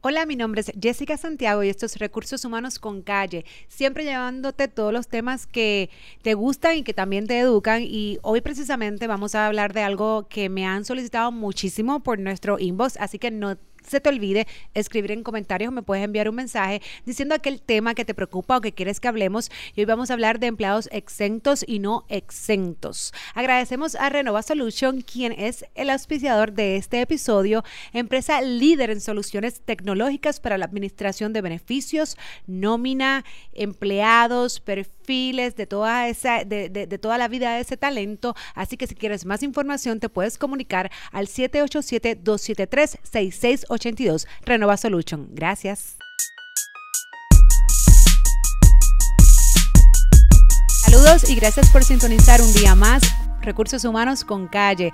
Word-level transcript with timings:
Hola, 0.00 0.26
mi 0.26 0.36
nombre 0.36 0.60
es 0.60 0.70
Jessica 0.80 1.16
Santiago 1.16 1.64
y 1.64 1.70
esto 1.70 1.84
es 1.84 1.98
Recursos 1.98 2.44
Humanos 2.44 2.78
con 2.78 3.02
Calle, 3.02 3.44
siempre 3.66 4.04
llevándote 4.04 4.68
todos 4.68 4.92
los 4.92 5.08
temas 5.08 5.48
que 5.48 5.90
te 6.22 6.34
gustan 6.34 6.76
y 6.76 6.82
que 6.84 6.94
también 6.94 7.26
te 7.26 7.40
educan. 7.40 7.82
Y 7.82 8.20
hoy 8.22 8.40
precisamente 8.40 9.08
vamos 9.08 9.34
a 9.34 9.48
hablar 9.48 9.72
de 9.72 9.82
algo 9.82 10.28
que 10.28 10.48
me 10.50 10.64
han 10.64 10.84
solicitado 10.84 11.32
muchísimo 11.32 11.98
por 11.98 12.20
nuestro 12.20 12.60
inbox, 12.60 12.96
así 12.98 13.18
que 13.18 13.32
no 13.32 13.56
se 13.88 14.00
te 14.00 14.08
olvide 14.08 14.46
escribir 14.74 15.12
en 15.12 15.22
comentarios, 15.22 15.72
me 15.72 15.82
puedes 15.82 16.04
enviar 16.04 16.28
un 16.28 16.36
mensaje 16.36 16.82
diciendo 17.04 17.34
aquel 17.34 17.60
tema 17.60 17.94
que 17.94 18.04
te 18.04 18.14
preocupa 18.14 18.56
o 18.56 18.60
que 18.60 18.72
quieres 18.72 19.00
que 19.00 19.08
hablemos. 19.08 19.50
Y 19.74 19.80
hoy 19.80 19.84
vamos 19.86 20.10
a 20.10 20.14
hablar 20.14 20.38
de 20.38 20.46
empleados 20.46 20.88
exentos 20.92 21.64
y 21.66 21.78
no 21.78 22.04
exentos. 22.08 23.12
Agradecemos 23.34 23.94
a 23.94 24.08
Renova 24.08 24.42
Solution, 24.42 25.00
quien 25.00 25.32
es 25.32 25.64
el 25.74 25.90
auspiciador 25.90 26.52
de 26.52 26.76
este 26.76 27.00
episodio, 27.00 27.64
empresa 27.92 28.40
líder 28.40 28.90
en 28.90 29.00
soluciones 29.00 29.60
tecnológicas 29.60 30.40
para 30.40 30.58
la 30.58 30.64
administración 30.64 31.32
de 31.32 31.42
beneficios, 31.42 32.16
nómina, 32.46 33.24
empleados, 33.52 34.60
de 35.08 35.66
toda 35.66 36.08
esa, 36.08 36.44
de, 36.44 36.68
de 36.68 36.98
toda 36.98 37.16
la 37.16 37.28
vida 37.28 37.54
de 37.54 37.60
ese 37.60 37.78
talento. 37.78 38.34
Así 38.54 38.76
que 38.76 38.86
si 38.86 38.94
quieres 38.94 39.24
más 39.24 39.42
información, 39.42 40.00
te 40.00 40.10
puedes 40.10 40.36
comunicar 40.36 40.90
al 41.12 41.28
787 41.28 42.20
273 42.22 42.98
6680 43.02 43.66
82. 43.68 44.26
Renova 44.44 44.76
Solution. 44.76 45.28
Gracias. 45.32 45.96
Saludos 50.84 51.28
y 51.30 51.34
gracias 51.36 51.70
por 51.70 51.84
sintonizar 51.84 52.42
un 52.42 52.52
día 52.52 52.74
más 52.74 53.02
Recursos 53.40 53.84
Humanos 53.84 54.24
con 54.24 54.46
Calle. 54.46 54.92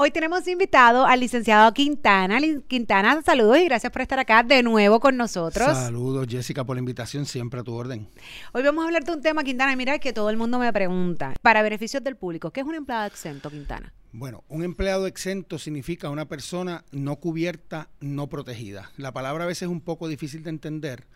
Hoy 0.00 0.12
tenemos 0.12 0.46
invitado 0.46 1.06
al 1.06 1.18
licenciado 1.18 1.74
Quintana. 1.74 2.38
Quintana, 2.68 3.20
saludos 3.22 3.58
y 3.58 3.64
gracias 3.64 3.90
por 3.90 4.00
estar 4.00 4.20
acá 4.20 4.44
de 4.44 4.62
nuevo 4.62 5.00
con 5.00 5.16
nosotros. 5.16 5.76
Saludos, 5.76 6.28
Jessica, 6.30 6.62
por 6.62 6.76
la 6.76 6.78
invitación, 6.78 7.26
siempre 7.26 7.58
a 7.58 7.64
tu 7.64 7.74
orden. 7.74 8.08
Hoy 8.52 8.62
vamos 8.62 8.84
a 8.84 8.86
hablar 8.86 9.02
de 9.02 9.10
un 9.10 9.20
tema, 9.22 9.42
Quintana, 9.42 9.74
mira 9.74 9.98
que 9.98 10.12
todo 10.12 10.30
el 10.30 10.36
mundo 10.36 10.60
me 10.60 10.72
pregunta, 10.72 11.34
para 11.42 11.62
beneficios 11.62 12.04
del 12.04 12.14
público, 12.14 12.52
¿qué 12.52 12.60
es 12.60 12.66
un 12.68 12.76
empleado 12.76 13.06
exento, 13.06 13.50
Quintana? 13.50 13.92
Bueno, 14.12 14.44
un 14.46 14.62
empleado 14.62 15.08
exento 15.08 15.58
significa 15.58 16.10
una 16.10 16.28
persona 16.28 16.84
no 16.92 17.16
cubierta, 17.16 17.88
no 17.98 18.28
protegida. 18.28 18.92
La 18.98 19.10
palabra 19.10 19.42
a 19.42 19.46
veces 19.48 19.62
es 19.62 19.68
un 19.68 19.80
poco 19.80 20.06
difícil 20.06 20.44
de 20.44 20.50
entender, 20.50 21.08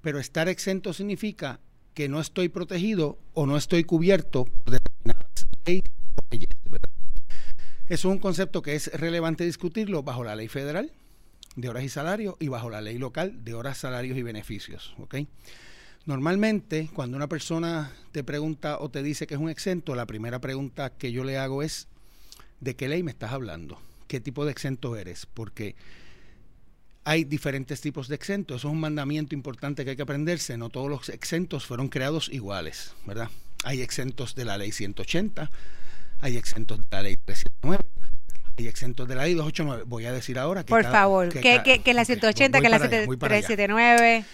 pero 0.00 0.20
estar 0.20 0.48
exento 0.48 0.92
significa 0.92 1.58
que 1.92 2.08
no 2.08 2.20
estoy 2.20 2.50
protegido 2.50 3.18
o 3.34 3.46
no 3.46 3.56
estoy 3.56 3.82
cubierto 3.82 4.44
por 4.44 4.74
determinadas 4.74 5.48
leyes 5.66 5.90
o 6.14 6.22
leyes. 6.30 6.50
Eso 6.64 6.97
es 7.88 8.04
un 8.04 8.18
concepto 8.18 8.62
que 8.62 8.74
es 8.74 8.92
relevante 8.92 9.44
discutirlo 9.44 10.02
bajo 10.02 10.24
la 10.24 10.36
ley 10.36 10.48
federal 10.48 10.92
de 11.56 11.68
horas 11.68 11.84
y 11.84 11.88
salarios 11.88 12.36
y 12.38 12.48
bajo 12.48 12.70
la 12.70 12.80
ley 12.80 12.98
local 12.98 13.44
de 13.44 13.54
horas, 13.54 13.78
salarios 13.78 14.16
y 14.16 14.22
beneficios. 14.22 14.94
Normalmente, 16.06 16.88
cuando 16.94 17.16
una 17.16 17.28
persona 17.28 17.92
te 18.12 18.24
pregunta 18.24 18.78
o 18.78 18.90
te 18.90 19.02
dice 19.02 19.26
que 19.26 19.34
es 19.34 19.40
un 19.40 19.50
exento, 19.50 19.94
la 19.94 20.06
primera 20.06 20.40
pregunta 20.40 20.90
que 20.90 21.12
yo 21.12 21.24
le 21.24 21.38
hago 21.38 21.62
es, 21.62 21.88
¿de 22.60 22.76
qué 22.76 22.88
ley 22.88 23.02
me 23.02 23.10
estás 23.10 23.32
hablando? 23.32 23.80
¿Qué 24.06 24.20
tipo 24.20 24.44
de 24.44 24.52
exento 24.52 24.96
eres? 24.96 25.26
Porque 25.26 25.76
hay 27.04 27.24
diferentes 27.24 27.80
tipos 27.80 28.08
de 28.08 28.14
exentos. 28.14 28.58
Eso 28.58 28.68
es 28.68 28.72
un 28.72 28.80
mandamiento 28.80 29.34
importante 29.34 29.84
que 29.84 29.90
hay 29.90 29.96
que 29.96 30.02
aprenderse. 30.02 30.56
No 30.56 30.68
todos 30.68 30.88
los 30.88 31.08
exentos 31.08 31.66
fueron 31.66 31.88
creados 31.88 32.28
iguales, 32.30 32.94
¿verdad? 33.06 33.30
Hay 33.64 33.82
exentos 33.82 34.34
de 34.34 34.44
la 34.44 34.56
ley 34.56 34.72
180, 34.72 35.50
hay 36.20 36.36
exentos 36.36 36.78
de 36.78 36.86
la 36.90 37.02
ley 37.02 37.16
379, 37.16 37.84
hay 38.56 38.66
exentos 38.68 39.08
de 39.08 39.14
la 39.14 39.24
ley 39.24 39.34
289. 39.34 39.84
Voy 39.86 40.06
a 40.06 40.12
decir 40.12 40.38
ahora 40.38 40.64
que... 40.64 40.70
Por 40.70 40.84
favor, 40.84 41.28
que, 41.28 41.62
que, 41.62 41.80
que, 41.80 41.94
la 41.94 42.04
180, 42.04 42.60
que 42.60 42.68
la 42.68 42.78
379. 42.78 44.24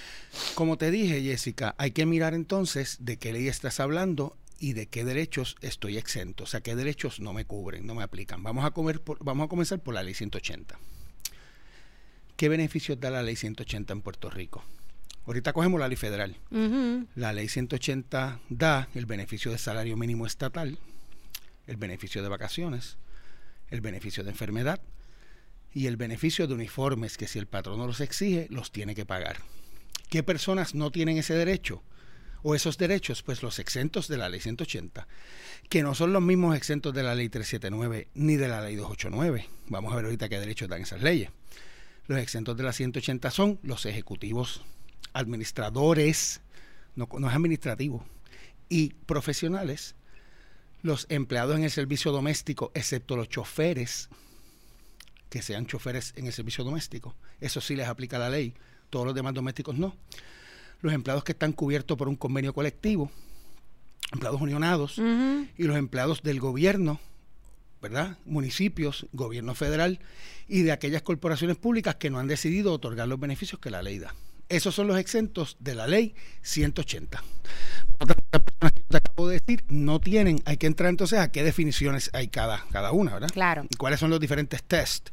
Como 0.55 0.78
te 0.78 0.90
dije, 0.90 1.22
Jessica, 1.22 1.74
hay 1.78 1.92
que 1.92 2.06
mirar 2.06 2.34
entonces 2.34 2.98
de 3.00 3.18
qué 3.18 3.32
ley 3.32 3.48
estás 3.48 3.80
hablando 3.80 4.36
y 4.58 4.72
de 4.72 4.86
qué 4.86 5.05
derechos 5.05 5.56
estoy 5.60 5.98
exento, 5.98 6.45
o 6.45 6.46
sea, 6.46 6.61
qué 6.61 6.74
derechos 6.74 7.20
no 7.20 7.33
me 7.33 7.45
cubren, 7.45 7.86
no 7.86 7.95
me 7.95 8.02
aplican. 8.02 8.42
Vamos 8.42 8.64
a, 8.64 8.70
comer 8.70 9.02
vamos 9.20 9.46
a 9.46 9.48
comenzar 9.48 9.80
por 9.80 9.95
la 9.95 10.02
ley 10.02 10.14
180. 10.14 10.78
¿Qué 12.36 12.48
beneficios 12.48 12.98
da 12.98 13.11
la 13.11 13.22
ley 13.22 13.36
180 13.36 13.92
en 13.92 14.01
Puerto 14.01 14.30
Rico? 14.30 14.64
Ahorita 15.27 15.52
cogemos 15.52 15.80
la 15.80 15.89
ley 15.89 15.96
federal. 15.96 16.36
La 17.14 17.33
ley 17.33 17.48
180 17.48 18.40
da 18.48 18.89
el 18.95 19.06
beneficio 19.06 19.51
de 19.51 19.58
salario 19.58 19.96
mínimo 19.96 20.27
estatal, 20.27 20.78
el 21.67 21.77
beneficio 21.77 22.23
de 22.23 22.29
vacaciones, 22.29 22.98
el 23.69 23.80
beneficio 23.80 24.25
de 24.25 24.30
enfermedad 24.30 24.80
y 25.73 25.86
el 25.86 25.97
beneficio 25.97 26.47
de 26.47 26.55
uniformes 26.55 27.17
que 27.17 27.27
si 27.27 27.39
el 27.39 27.47
patrón 27.47 27.79
no 27.79 27.86
los 27.86 28.01
exige, 28.01 28.47
los 28.51 28.73
tiene 28.73 28.95
que 28.95 29.07
pagar. 29.07 29.39
¿Qué 30.08 30.23
personas 30.23 30.75
no 30.75 30.91
tienen 30.91 31.19
ese 31.19 31.35
derecho? 31.35 31.83
o 32.47 32.55
esos 32.55 32.77
derechos, 32.77 33.23
pues 33.23 33.42
los 33.42 33.58
exentos 33.58 34.07
de 34.07 34.19
la 34.19 34.29
ley 34.29 34.39
180, 34.39 35.08
que 35.70 35.83
no 35.83 35.95
son 35.95 36.13
los 36.13 36.23
mismos 36.23 36.55
exentos 36.55 36.92
de 36.92 37.02
la 37.02 37.14
ley 37.14 37.30
379 37.30 38.08
ni 38.14 38.36
de 38.36 38.48
la 38.48 38.61
ley 38.61 38.77
289. 38.77 39.48
Vamos 39.69 39.92
a 39.92 39.96
ver 39.96 40.05
ahorita 40.05 40.29
qué 40.29 40.39
derechos 40.39 40.69
dan 40.69 40.83
esas 40.83 41.02
leyes. 41.02 41.31
Los 42.07 42.19
exentos 42.19 42.55
de 42.58 42.63
la 42.63 42.75
180 42.75 43.31
son 43.31 43.58
los 43.63 43.86
ejecutivos, 43.86 44.61
administradores, 45.14 46.42
no, 46.96 47.08
no 47.19 47.31
es 47.31 47.35
administrativo, 47.35 48.05
y 48.69 48.91
profesionales, 49.07 49.96
los 50.84 51.06
empleados 51.08 51.56
en 51.56 51.64
el 51.64 51.72
servicio 51.72 52.12
doméstico, 52.12 52.70
excepto 52.74 53.17
los 53.17 53.28
choferes, 53.28 54.08
que 55.28 55.42
sean 55.42 55.67
choferes 55.67 56.12
en 56.14 56.27
el 56.27 56.33
servicio 56.33 56.62
doméstico. 56.62 57.17
Eso 57.40 57.61
sí 57.61 57.74
les 57.74 57.89
aplica 57.89 58.20
la 58.20 58.30
ley, 58.30 58.55
todos 58.90 59.05
los 59.05 59.17
demás 59.17 59.34
domésticos 59.34 59.74
no 59.77 59.96
los 60.84 60.92
empleados 60.92 61.24
que 61.24 61.33
están 61.33 61.52
cubiertos 61.52 61.96
por 61.96 62.08
un 62.08 62.17
convenio 62.17 62.52
colectivo, 62.52 63.11
empleados 64.12 64.40
unionados 64.40 64.98
y 64.98 65.62
los 65.62 65.77
empleados 65.77 66.22
del 66.22 66.40
gobierno, 66.40 67.01
¿verdad? 67.80 68.18
Municipios, 68.27 69.06
gobierno 69.12 69.55
federal 69.55 69.98
y 70.46 70.61
de 70.61 70.72
aquellas 70.72 71.01
corporaciones 71.01 71.56
públicas 71.56 71.95
que 71.95 72.11
no 72.11 72.18
han 72.18 72.28
decidido 72.28 72.70
otorgar 72.70 73.08
los 73.08 73.18
beneficios 73.18 73.58
que 73.61 73.70
la 73.70 73.83
ley 73.83 73.98
da. 73.98 74.14
Esos 74.51 74.74
son 74.74 74.86
los 74.86 74.98
exentos 74.98 75.56
de 75.58 75.74
la 75.74 75.86
ley 75.86 76.14
180. 76.42 77.24
Por 77.96 78.14
te 78.14 78.39
acabo 79.14 79.29
de 79.29 79.35
decir 79.35 79.64
no 79.69 80.01
tienen, 80.01 80.42
hay 80.45 80.57
que 80.57 80.67
entrar 80.67 80.91
entonces 80.91 81.20
a 81.20 81.30
qué 81.30 81.45
definiciones 81.45 82.11
hay 82.13 82.29
cada, 82.29 82.64
cada 82.73 82.91
una, 82.91 83.14
¿verdad? 83.14 83.30
Claro. 83.33 83.64
Y 83.70 83.77
cuáles 83.77 84.01
son 84.01 84.11
los 84.11 84.19
diferentes 84.19 84.63
tests. 84.64 85.13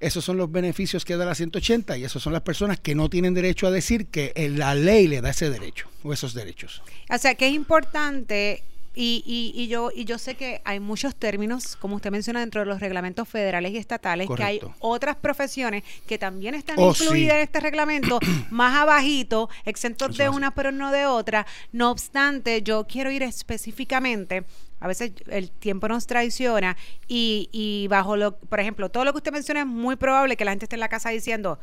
Esos 0.00 0.24
son 0.24 0.38
los 0.38 0.50
beneficios 0.50 1.04
que 1.04 1.16
da 1.16 1.26
la 1.26 1.34
180 1.34 1.98
y 1.98 2.04
esas 2.04 2.22
son 2.22 2.32
las 2.32 2.42
personas 2.42 2.80
que 2.80 2.94
no 2.94 3.10
tienen 3.10 3.34
derecho 3.34 3.66
a 3.66 3.70
decir 3.70 4.06
que 4.06 4.32
la 4.56 4.74
ley 4.74 5.06
le 5.06 5.20
da 5.20 5.30
ese 5.30 5.50
derecho 5.50 5.88
o 6.02 6.12
esos 6.12 6.32
derechos. 6.32 6.82
O 7.10 7.18
sea, 7.18 7.34
que 7.34 7.48
es 7.48 7.54
importante 7.54 8.64
y, 8.94 9.22
y, 9.24 9.60
y, 9.60 9.68
yo, 9.68 9.90
y 9.94 10.04
yo 10.04 10.18
sé 10.18 10.34
que 10.34 10.60
hay 10.64 10.80
muchos 10.80 11.14
términos, 11.14 11.76
como 11.76 11.96
usted 11.96 12.10
menciona, 12.10 12.40
dentro 12.40 12.60
de 12.60 12.66
los 12.66 12.80
reglamentos 12.80 13.28
federales 13.28 13.72
y 13.72 13.76
estatales, 13.76 14.28
que 14.34 14.42
hay 14.42 14.60
otras 14.80 15.16
profesiones 15.16 15.84
que 16.06 16.18
también 16.18 16.54
están 16.54 16.76
oh, 16.78 16.90
incluidas 16.90 17.36
en 17.36 17.40
este 17.42 17.60
reglamento, 17.60 18.18
más 18.50 18.76
abajito, 18.76 19.48
exentos 19.64 20.16
de 20.16 20.28
una 20.28 20.52
pero 20.52 20.72
no 20.72 20.90
de 20.90 21.06
otra. 21.06 21.46
No 21.72 21.90
obstante, 21.90 22.62
yo 22.62 22.86
quiero 22.86 23.10
ir 23.10 23.22
específicamente 23.22 24.44
a 24.80 24.88
veces 24.88 25.12
el 25.28 25.50
tiempo 25.50 25.88
nos 25.88 26.06
traiciona 26.06 26.76
y, 27.06 27.50
y 27.52 27.86
bajo 27.88 28.16
lo, 28.16 28.36
por 28.36 28.60
ejemplo, 28.60 28.88
todo 28.88 29.04
lo 29.04 29.12
que 29.12 29.18
usted 29.18 29.32
menciona 29.32 29.60
es 29.60 29.66
muy 29.66 29.96
probable 29.96 30.36
que 30.38 30.44
la 30.46 30.52
gente 30.52 30.64
esté 30.64 30.76
en 30.76 30.80
la 30.80 30.88
casa 30.88 31.10
diciendo, 31.10 31.58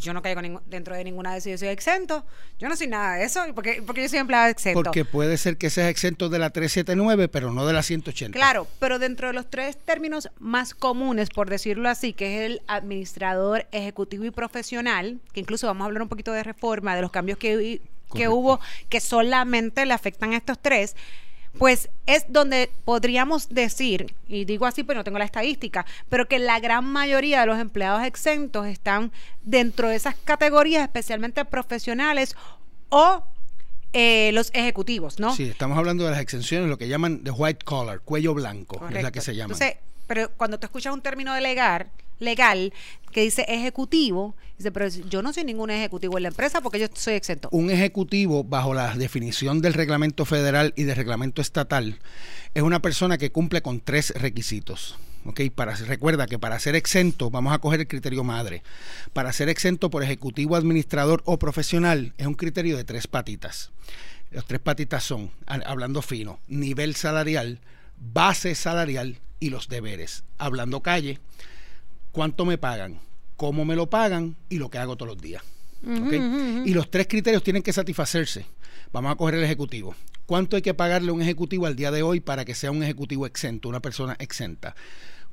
yo 0.00 0.12
no 0.12 0.22
caigo 0.22 0.40
dentro 0.66 0.94
de 0.94 1.04
ninguna 1.04 1.32
de 1.32 1.38
esas, 1.38 1.52
yo 1.52 1.58
soy 1.58 1.68
exento. 1.68 2.24
Yo 2.58 2.68
no 2.68 2.76
soy 2.76 2.86
nada 2.86 3.16
de 3.16 3.24
eso, 3.24 3.44
porque, 3.54 3.82
porque 3.84 4.02
yo 4.02 4.08
soy 4.08 4.18
empleado 4.18 4.48
exento. 4.48 4.82
Porque 4.82 5.04
puede 5.04 5.36
ser 5.36 5.56
que 5.56 5.70
seas 5.70 5.88
exento 5.88 6.28
de 6.28 6.38
la 6.38 6.50
379, 6.50 7.28
pero 7.28 7.52
no 7.52 7.66
de 7.66 7.72
la 7.72 7.82
180. 7.82 8.36
Claro, 8.36 8.66
pero 8.78 8.98
dentro 8.98 9.28
de 9.28 9.34
los 9.34 9.48
tres 9.48 9.76
términos 9.76 10.30
más 10.38 10.74
comunes, 10.74 11.30
por 11.30 11.48
decirlo 11.50 11.88
así, 11.88 12.12
que 12.12 12.36
es 12.36 12.50
el 12.50 12.62
administrador 12.66 13.66
ejecutivo 13.72 14.24
y 14.24 14.30
profesional, 14.30 15.20
que 15.32 15.40
incluso 15.40 15.66
vamos 15.66 15.82
a 15.82 15.86
hablar 15.86 16.02
un 16.02 16.08
poquito 16.08 16.32
de 16.32 16.42
reforma, 16.42 16.94
de 16.96 17.02
los 17.02 17.10
cambios 17.10 17.38
que, 17.38 17.80
que 18.14 18.28
hubo, 18.28 18.60
que 18.88 19.00
solamente 19.00 19.86
le 19.86 19.94
afectan 19.94 20.32
a 20.32 20.36
estos 20.36 20.58
tres 20.58 20.96
pues 21.58 21.90
es 22.06 22.24
donde 22.28 22.70
podríamos 22.84 23.48
decir, 23.48 24.14
y 24.28 24.44
digo 24.44 24.66
así, 24.66 24.84
pues 24.84 24.96
no 24.96 25.04
tengo 25.04 25.18
la 25.18 25.24
estadística, 25.24 25.84
pero 26.08 26.26
que 26.26 26.38
la 26.38 26.60
gran 26.60 26.84
mayoría 26.84 27.40
de 27.40 27.46
los 27.46 27.58
empleados 27.58 28.04
exentos 28.04 28.66
están 28.66 29.12
dentro 29.42 29.88
de 29.88 29.96
esas 29.96 30.14
categorías, 30.24 30.82
especialmente 30.82 31.44
profesionales 31.44 32.36
o 32.88 33.24
eh, 33.92 34.30
los 34.32 34.50
ejecutivos, 34.54 35.18
¿no? 35.18 35.34
Sí, 35.34 35.44
estamos 35.44 35.78
hablando 35.78 36.04
de 36.04 36.10
las 36.10 36.20
exenciones, 36.20 36.68
lo 36.68 36.78
que 36.78 36.88
llaman 36.88 37.24
de 37.24 37.30
white 37.30 37.64
collar, 37.64 38.00
cuello 38.00 38.34
blanco, 38.34 38.86
es 38.88 39.02
la 39.02 39.10
que 39.10 39.20
se 39.20 39.34
llama. 39.34 39.54
Entonces, 39.54 39.78
pero 40.06 40.30
cuando 40.36 40.58
tú 40.58 40.66
escuchas 40.66 40.92
un 40.92 41.02
término 41.02 41.34
de 41.34 41.40
legal, 42.18 42.72
que 43.12 43.22
dice 43.22 43.44
ejecutivo, 43.48 44.34
dice, 44.56 44.70
pero 44.70 44.88
yo 44.88 45.22
no 45.22 45.32
soy 45.32 45.44
ningún 45.44 45.70
ejecutivo 45.70 46.16
en 46.16 46.24
la 46.24 46.28
empresa 46.28 46.60
porque 46.60 46.78
yo 46.78 46.86
soy 46.92 47.14
exento. 47.14 47.48
Un 47.52 47.70
ejecutivo, 47.70 48.44
bajo 48.44 48.74
la 48.74 48.94
definición 48.96 49.60
del 49.60 49.74
reglamento 49.74 50.24
federal 50.24 50.72
y 50.76 50.84
del 50.84 50.96
reglamento 50.96 51.40
estatal, 51.40 51.98
es 52.54 52.62
una 52.62 52.80
persona 52.80 53.18
que 53.18 53.30
cumple 53.30 53.62
con 53.62 53.80
tres 53.80 54.12
requisitos. 54.16 54.96
¿ok? 55.24 55.40
Para, 55.54 55.74
recuerda 55.74 56.26
que 56.26 56.38
para 56.38 56.58
ser 56.58 56.76
exento, 56.76 57.30
vamos 57.30 57.52
a 57.52 57.58
coger 57.58 57.80
el 57.80 57.88
criterio 57.88 58.24
madre, 58.24 58.62
para 59.12 59.32
ser 59.32 59.48
exento 59.48 59.90
por 59.90 60.02
ejecutivo, 60.02 60.56
administrador 60.56 61.22
o 61.24 61.38
profesional 61.38 62.14
es 62.18 62.26
un 62.26 62.34
criterio 62.34 62.76
de 62.76 62.84
tres 62.84 63.06
patitas. 63.06 63.70
Los 64.30 64.44
tres 64.44 64.60
patitas 64.60 65.04
son, 65.04 65.30
hablando 65.46 66.02
fino, 66.02 66.38
nivel 66.48 66.94
salarial, 66.96 67.60
base 67.96 68.54
salarial 68.54 69.18
y 69.40 69.50
los 69.50 69.68
deberes. 69.68 70.24
Hablando 70.36 70.82
calle, 70.82 71.18
cuánto 72.18 72.44
me 72.44 72.58
pagan, 72.58 72.98
cómo 73.36 73.64
me 73.64 73.76
lo 73.76 73.88
pagan 73.90 74.34
y 74.48 74.58
lo 74.58 74.70
que 74.70 74.78
hago 74.78 74.96
todos 74.96 75.14
los 75.14 75.22
días. 75.22 75.40
Y 76.64 76.74
los 76.74 76.90
tres 76.90 77.06
criterios 77.06 77.44
tienen 77.44 77.62
que 77.62 77.72
satisfacerse. 77.72 78.44
Vamos 78.92 79.12
a 79.12 79.14
coger 79.14 79.36
el 79.36 79.44
ejecutivo. 79.44 79.94
¿Cuánto 80.26 80.56
hay 80.56 80.62
que 80.62 80.74
pagarle 80.74 81.10
a 81.10 81.12
un 81.12 81.22
ejecutivo 81.22 81.66
al 81.66 81.76
día 81.76 81.92
de 81.92 82.02
hoy 82.02 82.18
para 82.18 82.44
que 82.44 82.56
sea 82.56 82.72
un 82.72 82.82
ejecutivo 82.82 83.24
exento, 83.24 83.68
una 83.68 83.78
persona 83.78 84.16
exenta? 84.18 84.74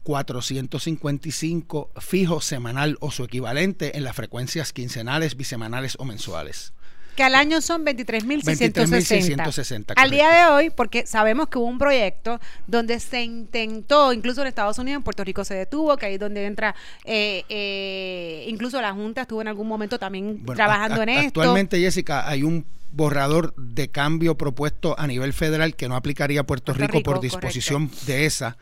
455 0.04 1.90
fijo 1.98 2.40
semanal 2.40 2.98
o 3.00 3.10
su 3.10 3.24
equivalente 3.24 3.98
en 3.98 4.04
las 4.04 4.16
frecuencias 4.16 4.72
quincenales, 4.72 5.36
bisemanales 5.36 5.96
o 5.98 6.06
mensuales 6.06 6.72
que 7.16 7.24
al 7.24 7.36
año 7.36 7.62
son 7.62 7.86
23.660. 7.86 9.94
Al 9.96 10.12
día 10.12 10.30
de 10.30 10.46
hoy, 10.52 10.70
porque 10.70 11.08
sabemos 11.08 11.48
que 11.48 11.58
hubo 11.58 11.68
un 11.68 11.78
proyecto 11.78 12.42
donde 12.68 13.00
se 13.00 13.24
intentó, 13.24 14.12
incluso 14.14 14.42
en 14.42 14.48
Estados 14.48 14.78
Unidos, 14.78 14.98
en 14.98 15.04
Puerto 15.04 15.24
Rico 15.24 15.46
se 15.46 15.54
detuvo, 15.54 15.96
que 15.98 16.08
ahí 16.08 16.16
es 16.16 16.20
donde 16.20 16.46
entra, 16.46 16.76
eh, 17.06 17.44
eh, 17.50 18.46
incluso 18.48 18.82
la 18.82 18.92
Junta 18.94 19.22
estuvo 19.22 19.42
en 19.42 19.48
algún 19.48 19.68
momento 19.68 19.98
también 19.98 20.44
trabajando 20.46 21.02
en 21.04 21.10
esto. 21.10 21.42
Actualmente, 21.42 21.80
Jessica, 21.80 22.28
hay 22.28 22.44
un 22.44 22.66
borrador 22.92 23.54
de 23.56 23.90
cambio 23.90 24.38
propuesto 24.38 24.96
a 24.98 25.08
nivel 25.08 25.34
federal 25.34 25.76
que 25.76 25.90
no 25.90 25.96
aplicaría 25.96 26.42
a 26.42 26.44
Puerto, 26.44 26.74
Rico, 26.74 27.02
por 27.02 27.20
disposición 27.20 27.90
de 28.08 28.26
esa 28.26 28.58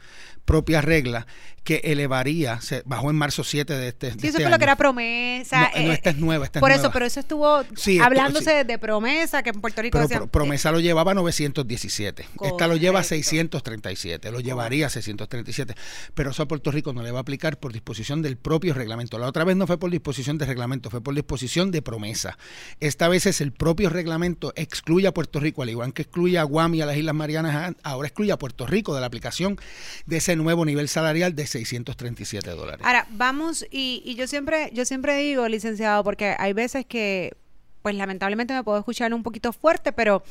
propia 0.45 0.81
regla 0.81 1.25
que 1.63 1.81
elevaría, 1.85 2.59
se 2.61 2.83
bajó 2.85 3.09
en 3.09 3.15
marzo 3.15 3.43
7 3.43 3.73
de 3.73 3.87
este, 3.87 4.11
sí, 4.11 4.17
eso 4.17 4.27
este 4.27 4.41
fue 4.41 4.51
lo 4.51 4.57
que 4.57 4.63
era 4.63 4.75
promesa. 4.75 5.71
No, 5.73 5.81
eh, 5.81 5.93
esta 5.93 6.09
es 6.09 6.17
nueva, 6.17 6.45
esta 6.45 6.59
Por 6.59 6.71
eso, 6.71 6.91
pero 6.91 7.05
eso 7.05 7.19
estuvo 7.19 7.63
hablándose 8.01 8.63
de 8.65 8.77
promesa, 8.77 9.43
que 9.43 9.51
en 9.51 9.61
Puerto 9.61 9.81
Rico 9.81 9.99
pero 10.07 10.27
promesa 10.27 10.71
lo 10.71 10.79
llevaba 10.79 11.13
917, 11.13 12.25
esta 12.41 12.67
lo 12.67 12.75
lleva 12.75 13.03
637, 13.03 14.31
lo 14.31 14.41
llevaría 14.41 14.87
a 14.87 14.89
637, 14.89 15.75
pero 16.13 16.31
eso 16.31 16.43
a 16.43 16.47
Puerto 16.47 16.71
Rico 16.71 16.91
no 16.91 17.01
le 17.01 17.11
va 17.11 17.19
a 17.19 17.21
aplicar 17.21 17.57
por 17.57 17.71
disposición 17.71 18.21
del 18.21 18.35
propio 18.35 18.73
reglamento. 18.73 19.17
La 19.17 19.27
otra 19.27 19.45
vez 19.45 19.55
no 19.55 19.65
fue 19.65 19.77
por 19.77 19.89
disposición 19.89 20.37
de 20.37 20.45
reglamento, 20.45 20.89
fue 20.89 21.01
por 21.01 21.15
disposición 21.15 21.71
de 21.71 21.81
promesa. 21.81 22.37
Esta 22.81 23.07
vez 23.07 23.25
es 23.25 23.39
el 23.39 23.53
propio 23.53 23.89
reglamento, 23.89 24.51
excluye 24.55 25.07
a 25.07 25.13
Puerto 25.13 25.39
Rico, 25.39 25.63
al 25.63 25.69
igual 25.69 25.93
que 25.93 26.01
excluye 26.01 26.37
a 26.37 26.43
Guam 26.43 26.75
y 26.75 26.81
a 26.81 26.85
las 26.85 26.97
Islas 26.97 27.15
Marianas, 27.15 27.75
ahora 27.83 28.07
excluye 28.07 28.31
a 28.31 28.37
Puerto 28.37 28.67
Rico 28.67 28.93
de 28.93 29.01
la 29.01 29.07
aplicación 29.07 29.57
de 30.05 30.17
ese 30.17 30.35
nuevo 30.35 30.65
nivel 30.65 30.89
salarial 30.89 31.35
de 31.35 31.47
637 31.53 32.49
dólares. 32.51 32.85
Ahora, 32.85 33.07
vamos, 33.11 33.65
y, 33.71 34.01
y 34.05 34.15
yo 34.15 34.27
siempre, 34.27 34.69
yo 34.73 34.85
siempre 34.85 35.17
digo, 35.17 35.47
licenciado, 35.47 36.03
porque 36.03 36.35
hay 36.37 36.53
veces 36.53 36.85
que, 36.85 37.35
pues 37.81 37.95
lamentablemente 37.95 38.53
me 38.53 38.63
puedo 38.63 38.79
escuchar 38.79 39.13
un 39.13 39.23
poquito 39.23 39.53
fuerte, 39.53 39.91
pero 39.93 40.23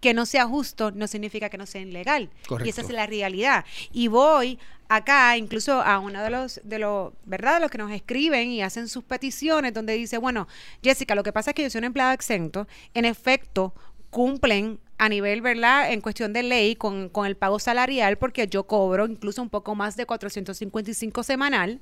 que 0.00 0.14
no 0.14 0.26
sea 0.26 0.46
justo 0.46 0.90
no 0.92 1.06
significa 1.06 1.48
que 1.48 1.58
no 1.58 1.66
sea 1.66 1.80
ilegal. 1.80 2.30
Correcto. 2.46 2.66
Y 2.66 2.70
esa 2.70 2.82
es 2.82 2.90
la 2.90 3.06
realidad. 3.06 3.64
Y 3.92 4.08
voy 4.08 4.58
acá 4.88 5.36
incluso 5.36 5.82
a 5.82 5.98
uno 5.98 6.22
de 6.22 6.30
los 6.30 6.60
de 6.64 6.78
los 6.78 7.12
verdad 7.24 7.54
de 7.54 7.60
los 7.60 7.70
que 7.70 7.78
nos 7.78 7.90
escriben 7.92 8.50
y 8.50 8.62
hacen 8.62 8.88
sus 8.88 9.04
peticiones 9.04 9.74
donde 9.74 9.92
dice 9.92 10.16
bueno 10.16 10.48
Jessica 10.82 11.14
lo 11.14 11.22
que 11.22 11.30
pasa 11.30 11.50
es 11.50 11.54
que 11.54 11.62
yo 11.62 11.68
soy 11.68 11.80
un 11.80 11.84
empleado 11.84 12.12
exento 12.12 12.66
en 12.94 13.04
efecto 13.04 13.74
cumplen 14.08 14.80
a 14.98 15.08
nivel, 15.08 15.40
¿verdad? 15.40 15.92
En 15.92 16.00
cuestión 16.00 16.32
de 16.32 16.42
ley 16.42 16.74
con, 16.74 17.10
el 17.24 17.36
pago 17.36 17.58
salarial, 17.58 18.18
porque 18.18 18.48
yo 18.48 18.64
cobro 18.64 19.06
incluso 19.06 19.40
un 19.40 19.48
poco 19.48 19.74
más 19.74 19.96
de 19.96 20.06
455 20.06 21.22
semanal, 21.22 21.80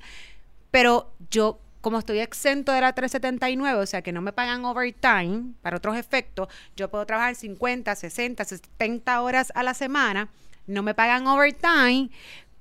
pero 0.71 1.11
yo 1.31 1.59
como 1.81 1.99
estoy 1.99 2.19
exento 2.19 2.71
de 2.71 2.81
la 2.81 2.93
379, 2.93 3.79
o 3.79 3.85
sea 3.85 4.01
que 4.01 4.11
no 4.11 4.21
me 4.21 4.33
pagan 4.33 4.65
overtime 4.65 5.53
para 5.61 5.77
otros 5.77 5.95
efectos, 5.95 6.47
yo 6.75 6.89
puedo 6.89 7.05
trabajar 7.05 7.35
50, 7.35 7.95
60, 7.95 8.43
70 8.43 9.21
horas 9.21 9.51
a 9.55 9.63
la 9.63 9.73
semana, 9.73 10.29
no 10.65 10.83
me 10.83 10.93
pagan 10.93 11.25
overtime, 11.27 12.09